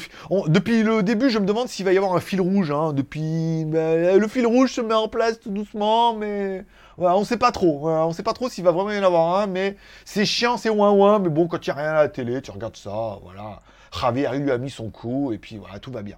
[0.48, 2.72] depuis le début, je me demande s'il va y avoir un fil rouge.
[2.72, 2.94] Hein.
[2.94, 3.66] Depuis.
[3.66, 6.66] ben, le fil rouge se met en place tout doucement, mais.
[6.98, 7.80] Voilà, on sait pas trop.
[7.80, 10.58] Voilà, on sait pas trop s'il va vraiment y en avoir un, mais c'est chiant,
[10.58, 11.20] c'est ouin ouin.
[11.20, 13.62] Mais bon, quand il n'y a rien à la télé, tu regardes ça, voilà.
[14.00, 16.18] Javier il lui a mis son coup, et puis voilà, tout va bien.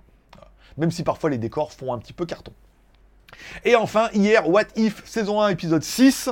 [0.78, 2.53] Même si parfois les décors font un petit peu carton.
[3.63, 6.30] Et enfin, hier, What If, saison 1, épisode 6.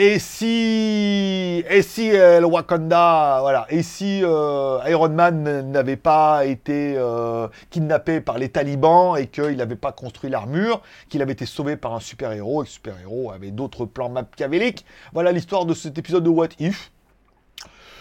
[0.00, 6.44] Et si, et si euh, le Wakanda, voilà, et si euh, Iron Man n'avait pas
[6.44, 11.46] été euh, kidnappé par les talibans et qu'il n'avait pas construit l'armure, qu'il avait été
[11.46, 14.86] sauvé par un super-héros et que ce super-héros avait d'autres plans machiavéliques.
[15.14, 16.92] Voilà l'histoire de cet épisode de What If.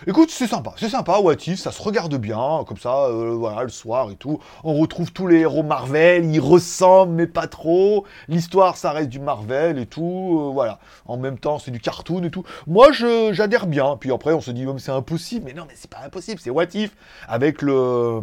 [0.06, 3.64] Écoute, c'est sympa, c'est sympa, What If, ça se regarde bien, comme ça, euh, voilà,
[3.64, 4.40] le soir et tout.
[4.64, 8.06] On retrouve tous les héros Marvel, ils ressemblent, mais pas trop.
[8.28, 10.80] L'histoire, ça reste du Marvel et tout, euh, voilà.
[11.08, 12.44] En même temps, c'est du cartoon et tout.
[12.68, 13.98] Moi, j'adhère bien.
[14.00, 15.46] Puis après, on se dit, mais c'est impossible.
[15.46, 16.92] Mais non, mais c'est pas impossible, c'est What If,
[17.28, 18.22] avec le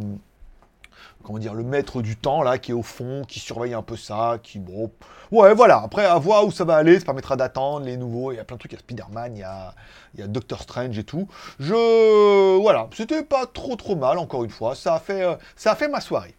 [1.25, 3.97] comment dire, le maître du temps, là, qui est au fond, qui surveille un peu
[3.97, 4.93] ça, qui, bon...
[5.33, 8.37] Ouais, voilà, après, à voir où ça va aller, ça permettra d'attendre les nouveaux, il
[8.37, 9.75] y a plein de trucs, il y a Spider-Man, il y a,
[10.15, 11.27] il y a Doctor Strange et tout.
[11.59, 12.61] Je...
[12.61, 15.89] Voilà, c'était pas trop trop mal, encore une fois, ça a fait, euh, ça fait
[15.89, 16.35] ma soirée.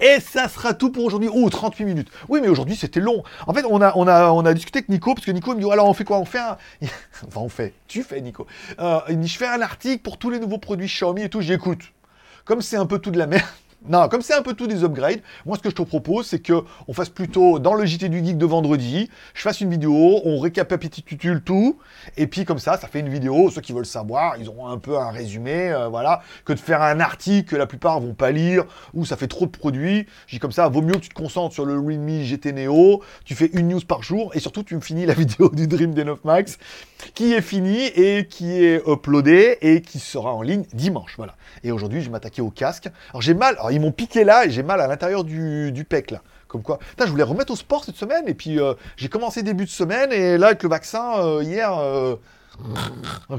[0.00, 1.28] Et ça sera tout pour aujourd'hui.
[1.32, 2.08] Oh, 38 minutes.
[2.28, 3.22] Oui, mais aujourd'hui, c'était long.
[3.46, 5.60] En fait, on a, on, a, on a discuté avec Nico, parce que Nico me
[5.60, 6.18] dit, alors on fait quoi?
[6.18, 6.56] On fait un...
[7.26, 7.74] Enfin, on fait.
[7.86, 8.46] Tu fais, Nico.
[8.78, 11.40] Euh, je fais un article pour tous les nouveaux produits Xiaomi et tout.
[11.40, 11.92] J'écoute
[12.44, 13.44] comme c'est un peu tout de la merde.
[13.86, 16.38] Non, comme c'est un peu tout des upgrades, moi ce que je te propose, c'est
[16.38, 20.22] que on fasse plutôt dans le JT du Geek de vendredi, je fasse une vidéo,
[20.24, 21.78] on récapitule tout,
[22.16, 23.50] et puis comme ça, ça fait une vidéo.
[23.50, 26.80] Ceux qui veulent savoir, ils auront un peu un résumé, euh, voilà, que de faire
[26.80, 28.64] un article que la plupart vont pas lire,
[28.94, 30.06] ou ça fait trop de produits.
[30.28, 33.02] Je dis comme ça, vaut mieux que tu te concentres sur le Realme GT Neo,
[33.26, 35.92] tu fais une news par jour, et surtout tu me finis la vidéo du Dream
[35.92, 36.56] D9 Max,
[37.14, 41.36] qui est finie et qui est uploadée et qui sera en ligne dimanche, voilà.
[41.62, 42.88] Et aujourd'hui, je vais m'attaquer au casque.
[43.10, 46.10] Alors j'ai mal, ils m'ont piqué là et j'ai mal à l'intérieur du, du pec
[46.10, 46.20] là.
[46.48, 49.64] Comme quoi, je voulais remettre au sport cette semaine et puis euh, j'ai commencé début
[49.64, 52.14] de semaine et là avec le vaccin euh, hier, euh,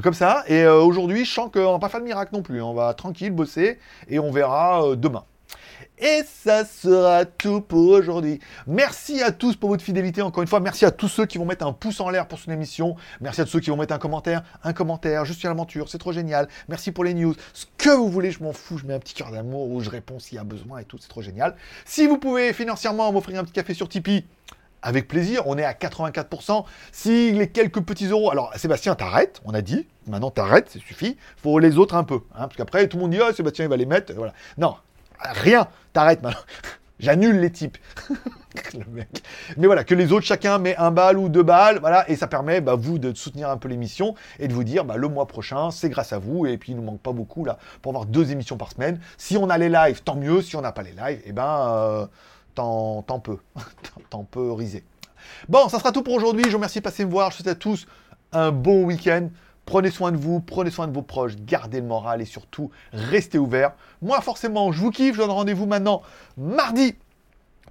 [0.02, 0.44] comme ça.
[0.48, 2.60] Et aujourd'hui, je sens qu'on va pas faire de miracle non plus.
[2.60, 3.78] On va tranquille bosser
[4.08, 5.24] et on verra demain.
[5.98, 8.38] Et ça sera tout pour aujourd'hui.
[8.66, 10.20] Merci à tous pour votre fidélité.
[10.20, 12.38] Encore une fois, merci à tous ceux qui vont mettre un pouce en l'air pour
[12.38, 12.96] son émission.
[13.22, 14.42] Merci à tous ceux qui vont mettre un commentaire.
[14.62, 16.48] Un commentaire, je suis à l'aventure, c'est trop génial.
[16.68, 17.34] Merci pour les news.
[17.54, 18.76] Ce que vous voulez, je m'en fous.
[18.76, 20.98] Je mets un petit cœur d'amour où je réponds s'il y a besoin et tout,
[21.00, 21.56] c'est trop génial.
[21.86, 24.26] Si vous pouvez financièrement m'offrir un petit café sur Tipeee,
[24.82, 26.64] avec plaisir, on est à 84%.
[26.92, 28.30] Si les quelques petits euros...
[28.30, 29.88] Alors, Sébastien, t'arrêtes, on a dit.
[30.06, 31.16] Maintenant, t'arrêtes, ça suffit.
[31.38, 32.20] faut les autres un peu.
[32.34, 34.12] Hein, parce qu'après, tout le monde dit, oh, Sébastien, il va les mettre.
[34.12, 34.32] Voilà.
[34.58, 34.76] Non,
[35.20, 36.40] rien, t'arrêtes maintenant.
[36.98, 37.76] J'annule les types.
[39.58, 42.26] Mais voilà, que les autres, chacun met un bal ou deux balles, voilà, et ça
[42.26, 45.26] permet, bah, vous, de soutenir un peu l'émission et de vous dire, bah, le mois
[45.26, 48.06] prochain, c'est grâce à vous, et puis il nous manque pas beaucoup, là, pour avoir
[48.06, 48.98] deux émissions par semaine.
[49.18, 50.40] Si on a les lives, tant mieux.
[50.40, 52.06] Si on n'a pas les lives, eh ben, euh,
[52.54, 53.36] tant, tant peu.
[54.10, 54.82] tant peu risé.
[55.48, 56.44] Bon, ça sera tout pour aujourd'hui.
[56.44, 57.30] Je vous remercie de passer me voir.
[57.30, 57.86] Je vous souhaite à tous
[58.32, 59.28] un bon week-end.
[59.66, 63.36] Prenez soin de vous, prenez soin de vos proches, gardez le moral et surtout, restez
[63.36, 63.72] ouverts.
[64.00, 65.16] Moi, forcément, je vous kiffe.
[65.16, 66.02] Je donne rendez-vous maintenant
[66.36, 66.94] mardi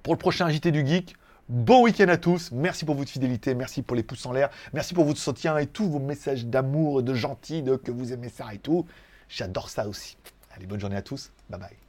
[0.02, 1.16] pour le prochain JT du Geek.
[1.48, 2.52] Bon week-end à tous.
[2.52, 3.54] Merci pour votre fidélité.
[3.54, 4.50] Merci pour les pouces en l'air.
[4.74, 8.28] Merci pour votre soutien et tous vos messages d'amour, de gentil, de que vous aimez
[8.28, 8.84] ça et tout.
[9.28, 10.18] J'adore ça aussi.
[10.54, 11.30] Allez, bonne journée à tous.
[11.48, 11.85] Bye bye.